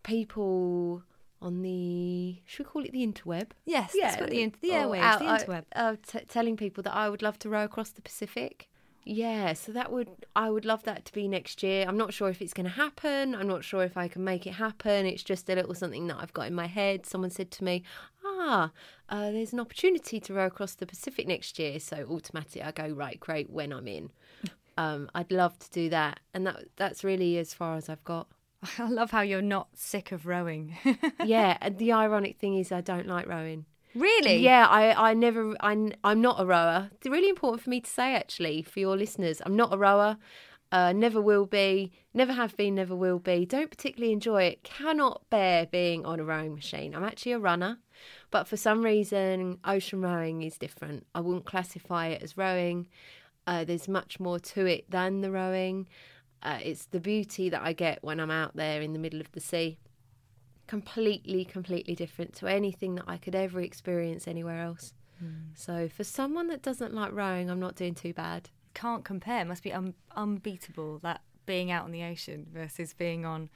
people 0.02 1.02
on 1.42 1.62
the 1.62 2.36
should 2.46 2.66
we 2.66 2.70
call 2.70 2.84
it 2.84 2.92
the 2.92 3.06
interweb? 3.06 3.50
Yes, 3.64 3.92
yeah, 3.94 4.16
the, 4.16 4.52
the 4.60 4.70
airwaves, 4.70 5.00
out, 5.00 5.18
the 5.18 5.24
interweb. 5.26 5.64
Uh, 5.74 5.96
t- 6.06 6.20
telling 6.28 6.56
people 6.56 6.82
that 6.84 6.94
I 6.94 7.08
would 7.08 7.22
love 7.22 7.38
to 7.40 7.48
row 7.48 7.64
across 7.64 7.90
the 7.90 8.02
Pacific. 8.02 8.68
Yeah, 9.08 9.52
so 9.52 9.70
that 9.70 9.92
would 9.92 10.08
I 10.34 10.50
would 10.50 10.64
love 10.64 10.82
that 10.82 11.04
to 11.04 11.12
be 11.12 11.28
next 11.28 11.62
year. 11.62 11.84
I'm 11.86 11.96
not 11.96 12.12
sure 12.12 12.28
if 12.28 12.42
it's 12.42 12.52
going 12.52 12.64
to 12.66 12.72
happen. 12.72 13.36
I'm 13.36 13.46
not 13.46 13.62
sure 13.62 13.84
if 13.84 13.96
I 13.96 14.08
can 14.08 14.24
make 14.24 14.48
it 14.48 14.54
happen. 14.54 15.06
It's 15.06 15.22
just 15.22 15.48
a 15.48 15.54
little 15.54 15.76
something 15.76 16.08
that 16.08 16.16
I've 16.18 16.32
got 16.32 16.48
in 16.48 16.54
my 16.54 16.66
head. 16.66 17.06
Someone 17.06 17.30
said 17.30 17.52
to 17.52 17.64
me, 17.64 17.84
"Ah, 18.24 18.72
uh, 19.08 19.30
there's 19.30 19.52
an 19.52 19.60
opportunity 19.60 20.18
to 20.18 20.34
row 20.34 20.46
across 20.46 20.74
the 20.74 20.86
Pacific 20.86 21.28
next 21.28 21.56
year." 21.56 21.78
So 21.78 22.04
automatically 22.10 22.62
I 22.62 22.72
go, 22.72 22.88
"Right, 22.88 23.20
great, 23.20 23.48
when 23.48 23.72
I'm 23.72 23.88
in." 23.88 24.10
Um, 24.78 25.08
I'd 25.14 25.32
love 25.32 25.58
to 25.60 25.70
do 25.70 25.88
that, 25.88 26.20
and 26.34 26.46
that 26.46 26.64
that's 26.76 27.02
really 27.02 27.38
as 27.38 27.54
far 27.54 27.76
as 27.76 27.88
I've 27.88 28.04
got. 28.04 28.28
I 28.78 28.90
love 28.90 29.10
how 29.10 29.22
you're 29.22 29.40
not 29.40 29.68
sick 29.72 30.12
of 30.12 30.26
rowing. 30.26 30.76
yeah, 31.24 31.56
and 31.62 31.78
the 31.78 31.92
ironic 31.92 32.36
thing 32.38 32.58
is 32.58 32.70
I 32.70 32.82
don't 32.82 33.06
like 33.06 33.26
rowing. 33.26 33.64
Really? 33.96 34.36
Yeah, 34.36 34.66
I, 34.68 35.10
I 35.10 35.14
never, 35.14 35.56
I, 35.60 35.90
I'm 36.04 36.20
not 36.20 36.38
a 36.38 36.44
rower. 36.44 36.90
It's 36.92 37.06
really 37.06 37.30
important 37.30 37.62
for 37.62 37.70
me 37.70 37.80
to 37.80 37.90
say, 37.90 38.14
actually, 38.14 38.62
for 38.62 38.78
your 38.78 38.96
listeners. 38.96 39.40
I'm 39.44 39.56
not 39.56 39.72
a 39.72 39.78
rower. 39.78 40.18
Uh, 40.70 40.92
never 40.92 41.20
will 41.20 41.46
be. 41.46 41.92
Never 42.12 42.34
have 42.34 42.56
been. 42.56 42.74
Never 42.74 42.94
will 42.94 43.18
be. 43.18 43.46
Don't 43.46 43.70
particularly 43.70 44.12
enjoy 44.12 44.42
it. 44.42 44.64
Cannot 44.64 45.22
bear 45.30 45.64
being 45.66 46.04
on 46.04 46.20
a 46.20 46.24
rowing 46.24 46.54
machine. 46.54 46.94
I'm 46.94 47.04
actually 47.04 47.32
a 47.32 47.38
runner, 47.38 47.78
but 48.30 48.46
for 48.46 48.58
some 48.58 48.82
reason, 48.82 49.58
ocean 49.64 50.02
rowing 50.02 50.42
is 50.42 50.58
different. 50.58 51.06
I 51.14 51.20
wouldn't 51.20 51.46
classify 51.46 52.08
it 52.08 52.22
as 52.22 52.36
rowing. 52.36 52.88
Uh, 53.46 53.64
there's 53.64 53.88
much 53.88 54.20
more 54.20 54.38
to 54.40 54.66
it 54.66 54.90
than 54.90 55.22
the 55.22 55.30
rowing. 55.30 55.88
Uh, 56.42 56.58
it's 56.62 56.86
the 56.86 57.00
beauty 57.00 57.48
that 57.48 57.62
I 57.62 57.72
get 57.72 58.02
when 58.02 58.20
I'm 58.20 58.30
out 58.30 58.56
there 58.56 58.82
in 58.82 58.92
the 58.92 58.98
middle 58.98 59.20
of 59.20 59.32
the 59.32 59.40
sea 59.40 59.78
completely, 60.66 61.44
completely 61.44 61.94
different 61.94 62.34
to 62.36 62.46
anything 62.46 62.96
that 62.96 63.04
I 63.06 63.16
could 63.16 63.34
ever 63.34 63.60
experience 63.60 64.26
anywhere 64.26 64.62
else. 64.62 64.94
Mm. 65.22 65.50
So 65.54 65.88
for 65.88 66.04
someone 66.04 66.48
that 66.48 66.62
doesn't 66.62 66.94
like 66.94 67.12
rowing, 67.12 67.50
I'm 67.50 67.60
not 67.60 67.76
doing 67.76 67.94
too 67.94 68.12
bad. 68.12 68.50
Can't 68.74 69.04
compare. 69.04 69.44
Must 69.44 69.62
be 69.62 69.72
un- 69.72 69.94
unbeatable 70.14 70.98
that 71.00 71.22
being 71.46 71.70
out 71.70 71.84
on 71.84 71.92
the 71.92 72.02
ocean 72.02 72.46
versus 72.52 72.92
being 72.92 73.24
on 73.24 73.48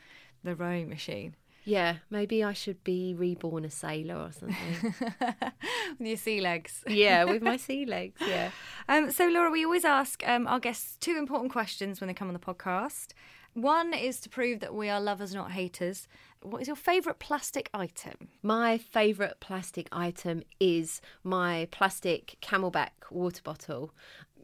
the 0.42 0.54
rowing 0.54 0.88
machine. 0.88 1.34
Yeah, 1.64 1.96
maybe 2.08 2.42
I 2.42 2.54
should 2.54 2.82
be 2.84 3.14
reborn 3.14 3.66
a 3.66 3.70
sailor 3.70 4.16
or 4.16 4.32
something. 4.32 4.94
with 5.98 6.08
your 6.08 6.16
sea 6.16 6.40
legs. 6.40 6.82
yeah, 6.88 7.24
with 7.24 7.42
my 7.42 7.56
sea 7.58 7.84
legs, 7.84 8.20
yeah. 8.26 8.50
Um, 8.88 9.10
so, 9.10 9.28
Laura, 9.28 9.50
we 9.50 9.64
always 9.64 9.84
ask 9.84 10.26
um, 10.26 10.46
our 10.46 10.58
guests 10.58 10.96
two 10.96 11.18
important 11.18 11.52
questions 11.52 12.00
when 12.00 12.08
they 12.08 12.14
come 12.14 12.28
on 12.28 12.34
the 12.34 12.40
podcast. 12.40 13.08
One 13.52 13.92
is 13.92 14.20
to 14.20 14.28
prove 14.30 14.60
that 14.60 14.74
we 14.74 14.88
are 14.88 15.00
lovers, 15.00 15.34
not 15.34 15.50
haters. 15.52 16.08
What 16.42 16.62
is 16.62 16.68
your 16.68 16.76
favourite 16.76 17.18
plastic 17.18 17.68
item? 17.74 18.28
My 18.42 18.78
favourite 18.78 19.40
plastic 19.40 19.88
item 19.92 20.42
is 20.58 21.02
my 21.22 21.68
plastic 21.70 22.38
CamelBak 22.40 23.10
water 23.10 23.42
bottle. 23.44 23.92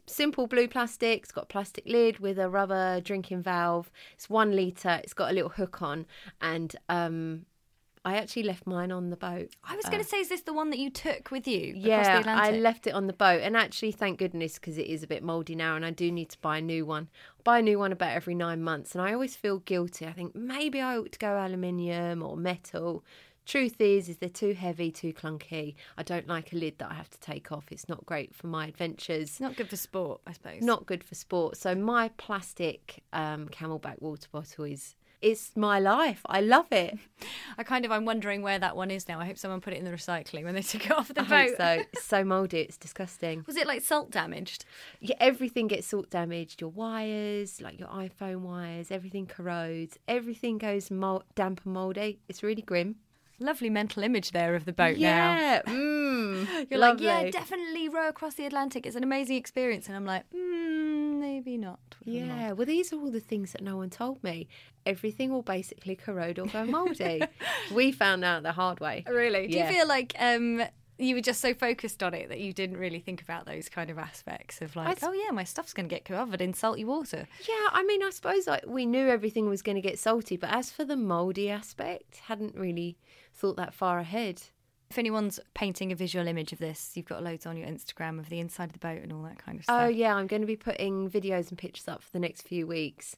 Simple 0.05 0.45
blue 0.45 0.67
plastic, 0.67 1.23
it's 1.23 1.31
got 1.31 1.45
a 1.45 1.47
plastic 1.47 1.85
lid 1.87 2.19
with 2.19 2.37
a 2.37 2.49
rubber 2.49 3.01
drinking 3.01 3.41
valve. 3.41 3.91
It's 4.13 4.29
one 4.29 4.55
litre, 4.55 5.01
it's 5.03 5.13
got 5.13 5.31
a 5.31 5.33
little 5.33 5.49
hook 5.49 5.81
on, 5.81 6.05
and 6.39 6.75
um, 6.87 7.45
I 8.07 8.15
actually 8.15 8.43
left 8.43 8.65
mine 8.65 8.91
on 8.91 9.09
the 9.09 9.17
boat. 9.17 9.49
I 9.65 9.75
was 9.75 9.83
going 9.85 9.97
to 9.97 10.07
uh, 10.07 10.09
say, 10.09 10.19
is 10.19 10.29
this 10.29 10.41
the 10.41 10.53
one 10.53 10.69
that 10.69 10.79
you 10.79 10.89
took 10.89 11.29
with 11.29 11.45
you? 11.45 11.73
Yeah, 11.75 12.23
I 12.25 12.51
left 12.51 12.87
it 12.87 12.93
on 12.93 13.07
the 13.07 13.13
boat, 13.13 13.41
and 13.43 13.57
actually, 13.57 13.91
thank 13.91 14.17
goodness, 14.17 14.55
because 14.55 14.77
it 14.77 14.87
is 14.87 15.03
a 15.03 15.07
bit 15.07 15.23
mouldy 15.23 15.55
now, 15.55 15.75
and 15.75 15.85
I 15.85 15.91
do 15.91 16.09
need 16.09 16.29
to 16.29 16.39
buy 16.39 16.59
a 16.59 16.61
new 16.61 16.85
one. 16.85 17.09
I 17.39 17.41
buy 17.43 17.59
a 17.59 17.61
new 17.61 17.77
one 17.77 17.91
about 17.91 18.11
every 18.11 18.33
nine 18.33 18.63
months, 18.63 18.95
and 18.95 19.01
I 19.01 19.11
always 19.11 19.35
feel 19.35 19.59
guilty. 19.59 20.05
I 20.05 20.13
think 20.13 20.33
maybe 20.33 20.79
I 20.79 20.97
ought 20.97 21.11
to 21.11 21.19
go 21.19 21.37
aluminium 21.37 22.23
or 22.23 22.37
metal. 22.37 23.03
Truth 23.45 23.79
is, 23.79 24.09
is 24.09 24.17
they're 24.17 24.29
too 24.29 24.53
heavy, 24.53 24.91
too 24.91 25.13
clunky. 25.13 25.75
I 25.97 26.03
don't 26.03 26.27
like 26.27 26.51
a 26.51 26.57
lid 26.57 26.79
that 26.79 26.91
I 26.91 26.95
have 26.95 27.09
to 27.09 27.19
take 27.21 27.49
off. 27.49 27.71
It's 27.71 27.87
not 27.87 28.05
great 28.05 28.35
for 28.35 28.47
my 28.47 28.67
adventures. 28.67 29.39
Not 29.39 29.55
good 29.55 29.69
for 29.69 29.77
sport, 29.77 30.19
I 30.27 30.33
suppose. 30.33 30.61
Not 30.61 30.85
good 30.85 31.01
for 31.01 31.15
sport. 31.15 31.55
So 31.55 31.73
my 31.73 32.09
plastic 32.17 33.03
um, 33.13 33.47
CamelBak 33.47 34.01
water 34.01 34.27
bottle 34.31 34.65
is 34.65 34.96
it's 35.21 35.55
my 35.55 35.79
life. 35.79 36.21
I 36.25 36.41
love 36.41 36.67
it. 36.71 36.97
I 37.57 37.63
kind 37.63 37.85
of 37.85 37.91
I'm 37.91 38.05
wondering 38.05 38.41
where 38.41 38.59
that 38.59 38.75
one 38.75 38.91
is 38.91 39.07
now. 39.07 39.19
I 39.19 39.25
hope 39.25 39.37
someone 39.37 39.61
put 39.61 39.73
it 39.73 39.77
in 39.77 39.85
the 39.85 39.91
recycling 39.91 40.43
when 40.43 40.53
they 40.53 40.61
took 40.61 40.85
it 40.85 40.91
off 40.91 41.07
the 41.13 41.21
I 41.21 41.47
boat. 41.47 41.57
so 41.57 41.65
it's 41.91 42.03
so 42.05 42.23
mouldy. 42.23 42.59
It's 42.59 42.77
disgusting. 42.77 43.43
Was 43.47 43.57
it 43.57 43.67
like 43.67 43.81
salt 43.81 44.11
damaged? 44.11 44.65
Yeah, 44.99 45.15
everything 45.19 45.67
gets 45.67 45.87
salt 45.87 46.09
damaged. 46.09 46.61
Your 46.61 46.69
wires, 46.69 47.61
like 47.61 47.79
your 47.79 47.89
iPhone 47.89 48.41
wires, 48.41 48.91
everything 48.91 49.25
corrodes. 49.25 49.97
Everything 50.07 50.57
goes 50.57 50.91
mold, 50.91 51.23
damp 51.35 51.61
and 51.65 51.73
mouldy. 51.73 52.19
It's 52.27 52.43
really 52.43 52.61
grim. 52.61 52.97
Lovely 53.39 53.69
mental 53.69 54.01
image 54.01 54.31
there 54.31 54.55
of 54.55 54.65
the 54.65 54.73
boat 54.73 54.97
yeah. 54.97 55.61
now. 55.65 55.71
Mm, 55.71 56.06
You're 56.69 56.79
lovely. 56.79 57.07
like, 57.07 57.25
yeah, 57.25 57.31
definitely 57.31 57.89
row 57.89 58.09
across 58.09 58.35
the 58.35 58.45
Atlantic. 58.45 58.85
It's 58.85 58.95
an 58.95 59.03
amazing 59.03 59.37
experience. 59.37 59.87
And 59.87 59.95
I'm 59.95 60.05
like, 60.05 60.29
mm, 60.31 61.19
maybe 61.19 61.57
not. 61.57 61.79
Yeah, 62.03 62.53
well, 62.53 62.65
these 62.65 62.93
are 62.93 62.97
all 62.97 63.11
the 63.11 63.19
things 63.19 63.51
that 63.51 63.61
no 63.61 63.77
one 63.77 63.89
told 63.89 64.23
me. 64.23 64.47
Everything 64.85 65.31
will 65.31 65.41
basically 65.41 65.95
corrode 65.95 66.39
or 66.39 66.45
go 66.45 66.63
mouldy. 66.65 67.21
we 67.73 67.91
found 67.91 68.23
out 68.23 68.43
the 68.43 68.53
hard 68.53 68.79
way. 68.79 69.03
Really? 69.07 69.47
Do 69.47 69.57
you 69.57 69.65
feel 69.65 69.87
like 69.87 70.15
um, 70.17 70.63
you 70.97 71.15
were 71.15 71.21
just 71.21 71.41
so 71.41 71.53
focused 71.53 72.01
on 72.01 72.13
it 72.13 72.29
that 72.29 72.39
you 72.39 72.53
didn't 72.53 72.77
really 72.77 72.99
think 72.99 73.21
about 73.21 73.45
those 73.45 73.69
kind 73.69 73.89
of 73.89 73.99
aspects 73.99 74.61
of 74.61 74.75
like, 74.75 74.99
oh 75.03 75.13
yeah, 75.13 75.31
my 75.31 75.43
stuff's 75.43 75.73
going 75.73 75.87
to 75.87 75.93
get 75.93 76.05
covered 76.05 76.41
in 76.41 76.53
salty 76.53 76.83
water. 76.83 77.27
Yeah, 77.47 77.67
I 77.71 77.83
mean, 77.83 78.01
I 78.03 78.09
suppose 78.09 78.47
like 78.47 78.65
we 78.65 78.85
knew 78.85 79.07
everything 79.07 79.47
was 79.47 79.61
going 79.61 79.75
to 79.75 79.81
get 79.81 79.99
salty, 79.99 80.37
but 80.37 80.49
as 80.51 80.71
for 80.71 80.85
the 80.85 80.95
mouldy 80.95 81.49
aspect, 81.49 82.17
hadn't 82.27 82.55
really 82.55 82.97
thought 83.33 83.57
that 83.57 83.73
far 83.73 83.99
ahead. 83.99 84.41
If 84.89 84.97
anyone's 84.97 85.39
painting 85.53 85.91
a 85.91 85.95
visual 85.95 86.27
image 86.27 86.53
of 86.53 86.59
this, 86.59 86.91
you've 86.95 87.07
got 87.07 87.21
loads 87.21 87.45
on 87.45 87.57
your 87.57 87.67
Instagram 87.67 88.19
of 88.19 88.29
the 88.29 88.39
inside 88.39 88.65
of 88.65 88.73
the 88.73 88.79
boat 88.79 89.01
and 89.03 89.11
all 89.11 89.23
that 89.23 89.37
kind 89.37 89.59
of 89.59 89.63
oh, 89.63 89.73
stuff. 89.73 89.81
Oh 89.83 89.87
yeah, 89.87 90.15
I'm 90.15 90.27
going 90.27 90.41
to 90.41 90.47
be 90.47 90.55
putting 90.55 91.09
videos 91.09 91.49
and 91.49 91.57
pictures 91.57 91.87
up 91.87 92.01
for 92.01 92.11
the 92.11 92.19
next 92.19 92.43
few 92.43 92.65
weeks. 92.65 93.17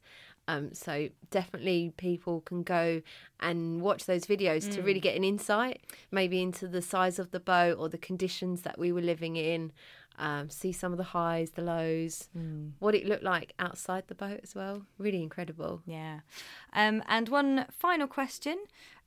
Um, 0.49 0.73
so 0.73 1.09
definitely 1.29 1.93
people 1.95 2.41
can 2.41 2.63
go 2.63 3.03
and 3.39 3.81
watch 3.81 4.07
those 4.07 4.25
videos 4.25 4.67
mm. 4.67 4.73
to 4.73 4.81
really 4.81 4.99
mm. 4.99 5.03
get 5.03 5.15
an 5.15 5.23
insight, 5.23 5.81
maybe 6.09 6.41
into 6.41 6.67
the 6.67 6.81
size 6.81 7.19
of 7.19 7.29
the 7.29 7.39
boat 7.39 7.77
or 7.77 7.87
the 7.87 7.99
conditions 7.99 8.61
that 8.63 8.79
we 8.79 8.91
were 8.91 9.01
living 9.01 9.35
in. 9.35 9.71
Um, 10.17 10.49
see 10.49 10.71
some 10.71 10.91
of 10.91 10.97
the 10.97 11.03
highs, 11.03 11.51
the 11.51 11.61
lows, 11.61 12.29
mm. 12.35 12.71
what 12.79 12.95
it 12.95 13.05
looked 13.05 13.23
like 13.23 13.53
outside 13.59 14.05
the 14.07 14.15
boat 14.15 14.39
as 14.41 14.55
well. 14.55 14.87
Really 14.97 15.21
incredible. 15.21 15.83
Yeah. 15.85 16.21
Um, 16.73 17.03
and 17.07 17.29
one 17.29 17.67
final 17.69 18.07
question: 18.07 18.57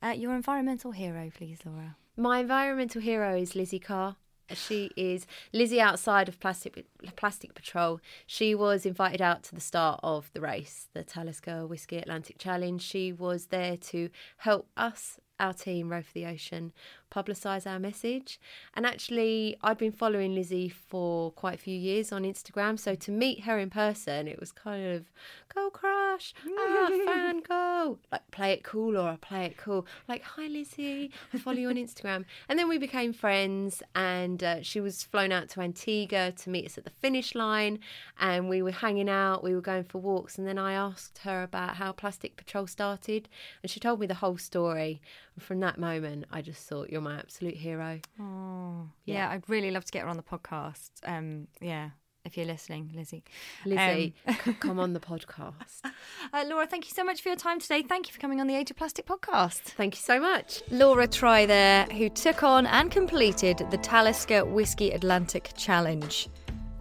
uh, 0.01 0.11
your 0.11 0.35
environmental 0.37 0.93
hero, 0.93 1.31
please, 1.35 1.59
Laura. 1.67 1.97
My 2.17 2.41
environmental 2.41 3.01
hero 3.01 3.35
is 3.39 3.55
Lizzie 3.55 3.79
Carr. 3.79 4.17
She 4.53 4.91
is 4.99 5.27
Lizzie 5.51 5.81
outside 5.81 6.29
of 6.29 6.39
Plastic 6.39 6.85
Plastic 7.17 7.55
Patrol. 7.55 8.01
She 8.27 8.55
was 8.55 8.85
invited 8.85 9.23
out 9.23 9.43
to 9.45 9.55
the 9.55 9.63
start 9.63 9.99
of 10.03 10.31
the 10.35 10.43
race, 10.43 10.89
the 10.93 11.05
Talisker 11.05 11.67
Whisky 11.67 11.97
Atlantic 11.97 12.37
Challenge. 12.37 12.83
She 12.83 13.15
was 13.15 13.47
there 13.47 13.79
to 13.79 14.11
help 14.37 14.69
us 14.77 15.21
our 15.41 15.55
team, 15.55 15.89
Row 15.91 16.03
for 16.03 16.13
the 16.13 16.27
Ocean, 16.27 16.73
publicise 17.11 17.67
our 17.67 17.79
message. 17.79 18.39
And 18.75 18.85
actually, 18.85 19.57
I'd 19.63 19.79
been 19.79 19.91
following 19.91 20.35
Lizzie 20.35 20.69
for 20.69 21.33
quite 21.33 21.55
a 21.55 21.63
few 21.63 21.77
years 21.77 22.13
on 22.13 22.25
Instagram. 22.25 22.79
So 22.79 22.95
to 22.95 23.11
meet 23.11 23.45
her 23.45 23.59
in 23.59 23.71
person, 23.71 24.29
it 24.29 24.39
was 24.39 24.53
kind 24.53 24.87
of 24.87 25.11
go 25.53 25.71
crush, 26.13 26.35
ah, 26.47 26.91
fan 27.07 27.41
go. 27.49 27.99
Like, 28.11 28.31
play 28.31 28.53
it 28.53 28.65
cool 28.65 28.97
or 28.97 29.17
play 29.17 29.47
it 29.47 29.57
cool. 29.57 29.87
Like, 30.09 30.23
hi, 30.23 30.47
Lizzie, 30.47 31.11
I 31.33 31.39
follow 31.39 31.57
you 31.57 31.69
on 31.69 31.75
Instagram. 31.77 32.25
And 32.49 32.59
then 32.59 32.69
we 32.69 32.79
became 32.79 33.13
friends, 33.13 33.83
and 33.95 34.43
uh, 34.43 34.63
she 34.63 34.81
was 34.81 35.03
flown 35.03 35.33
out 35.33 35.49
to 35.51 35.61
Antigua 35.61 36.33
to 36.33 36.51
meet 36.51 36.67
us 36.67 36.79
at 36.79 36.85
the 36.85 36.91
finish 36.91 37.35
line. 37.35 37.79
And 38.21 38.49
we 38.49 38.63
were 38.63 38.73
hanging 38.73 39.09
out, 39.09 39.43
we 39.43 39.55
were 39.55 39.61
going 39.61 39.85
for 39.85 39.99
walks. 39.99 40.39
And 40.39 40.47
then 40.47 40.59
I 40.59 40.75
asked 40.75 41.19
her 41.19 41.43
about 41.43 41.77
how 41.77 41.93
Plastic 41.93 42.37
Patrol 42.37 42.67
started, 42.67 43.29
and 43.63 43.71
she 43.71 43.81
told 43.81 44.01
me 44.01 44.07
the 44.07 44.15
whole 44.15 44.39
story. 44.39 45.01
And 45.35 45.43
from 45.43 45.61
that 45.61 45.79
moment, 45.79 46.27
I 46.31 46.43
just 46.43 46.69
thought, 46.69 46.91
you're 46.91 47.01
my 47.01 47.17
absolute 47.17 47.57
hero. 47.57 48.01
Oh, 48.21 48.89
yeah. 49.05 49.15
yeah 49.15 49.31
I'd 49.31 49.49
really 49.49 49.71
love 49.71 49.85
to 49.87 49.93
get 49.93 50.03
her 50.03 50.09
on 50.09 50.17
the 50.17 50.23
podcast. 50.23 50.91
Um, 51.05 51.49
yeah, 51.61 51.91
if 52.25 52.37
you're 52.37 52.47
listening, 52.47 52.91
Lizzie. 52.95 53.25
Lizzie, 53.65 54.15
um, 54.27 54.55
come 54.61 54.79
on 54.79 54.93
the 54.93 55.01
podcast. 55.01 55.85
Uh, 56.33 56.45
Laura, 56.47 56.67
thank 56.67 56.85
you 56.85 56.93
so 56.95 57.03
much 57.03 57.21
for 57.21 57.29
your 57.29 57.37
time 57.37 57.59
today. 57.59 57.83
Thank 57.83 58.07
you 58.07 58.15
for 58.15 58.21
coming 58.21 58.41
on 58.41 58.47
the 58.47 58.55
Age 58.55 58.71
of 58.71 58.77
Plastic 58.77 59.07
podcast. 59.07 59.61
Thank 59.63 59.97
you 59.97 60.01
so 60.01 60.21
much. 60.21 60.63
Laura 60.71 61.07
Try 61.07 61.47
there, 61.47 61.85
who 61.87 62.09
took 62.09 62.43
on 62.43 62.67
and 62.67 62.91
completed 62.91 63.67
the 63.71 63.79
Talisker 63.79 64.45
Whisky 64.45 64.93
Atlantic 64.93 65.51
Challenge. 65.57 66.29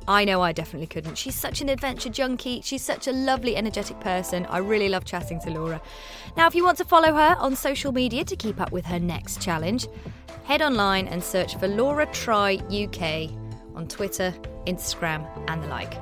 I 0.08 0.26
know 0.26 0.42
I 0.42 0.52
definitely 0.52 0.88
couldn't. 0.88 1.18
She's 1.18 1.36
such 1.36 1.62
an 1.62 1.70
adventure 1.70 2.10
junkie. 2.10 2.62
She's 2.62 2.84
such 2.84 3.08
a 3.08 3.12
lovely, 3.12 3.56
energetic 3.56 4.00
person. 4.00 4.46
I 4.48 4.58
really 4.58 4.90
love 4.90 5.06
chatting 5.06 5.40
to 5.42 5.52
Laura. 5.52 5.82
Now, 6.38 6.48
if 6.48 6.56
you 6.56 6.64
want 6.64 6.78
to 6.80 6.86
follow 6.86 7.14
her 7.14 7.36
on 7.40 7.56
social 7.56 7.92
media 7.92 8.24
to 8.26 8.36
keep 8.36 8.60
up 8.60 8.72
with 8.72 8.86
her 8.86 9.00
next 9.00 9.42
challenge, 9.42 9.88
head 10.44 10.62
online 10.62 11.08
and 11.08 11.24
search 11.24 11.56
for 11.58 11.68
Laura 11.68 12.06
Try 12.08 12.56
UK 12.72 13.32
on 13.76 13.88
Twitter, 13.88 14.34
Instagram, 14.65 15.28
and 15.47 15.62
the 15.63 15.67
like. 15.67 15.95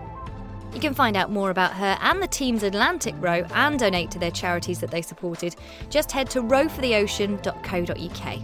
You 0.73 0.79
can 0.79 0.93
find 0.93 1.17
out 1.17 1.31
more 1.31 1.49
about 1.49 1.73
her 1.73 1.97
and 2.01 2.21
the 2.21 2.27
team's 2.27 2.63
Atlantic 2.63 3.15
row 3.19 3.43
and 3.53 3.79
donate 3.79 4.11
to 4.11 4.19
their 4.19 4.29
charities 4.31 4.79
that 4.79 4.91
they 4.91 5.01
supported. 5.01 5.55
Just 5.89 6.11
head 6.11 6.29
to 6.31 6.41
rowfortheocean.co.uk. 6.41 8.39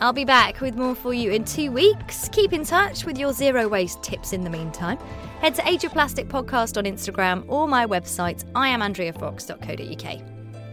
I'll 0.00 0.12
be 0.12 0.24
back 0.24 0.60
with 0.60 0.76
more 0.76 0.94
for 0.94 1.12
you 1.12 1.32
in 1.32 1.44
two 1.44 1.72
weeks. 1.72 2.28
Keep 2.28 2.52
in 2.52 2.64
touch 2.64 3.04
with 3.04 3.18
your 3.18 3.32
zero 3.32 3.66
waste 3.66 4.00
tips 4.02 4.32
in 4.32 4.44
the 4.44 4.50
meantime. 4.50 4.98
Head 5.40 5.56
to 5.56 5.68
Age 5.68 5.82
of 5.84 5.92
Plastic 5.92 6.28
Podcast 6.28 6.76
on 6.76 6.84
Instagram 6.84 7.44
or 7.48 7.66
my 7.66 7.84
website, 7.84 8.44
iamandreafox.co.uk. 8.52 10.20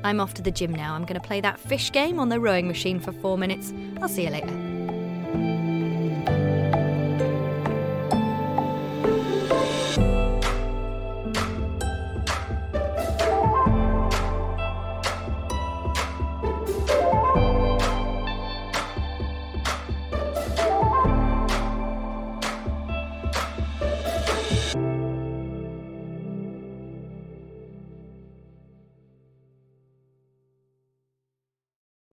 I'm 0.04 0.20
off 0.20 0.36
to 0.36 0.44
the 0.44 0.52
gym 0.52 0.72
now. 0.74 0.94
I'm 0.94 1.06
going 1.06 1.20
to 1.20 1.28
play 1.28 1.42
that 1.42 1.60
fish 1.60 1.92
game 1.92 2.20
on 2.20 2.30
the 2.30 2.40
rowing 2.40 2.68
machine 2.68 3.00
for 3.00 3.12
four 3.12 3.40
minutes. 3.40 3.74
I'll 4.02 4.10
see 4.10 4.26
you 4.26 4.30
later. 4.30 4.65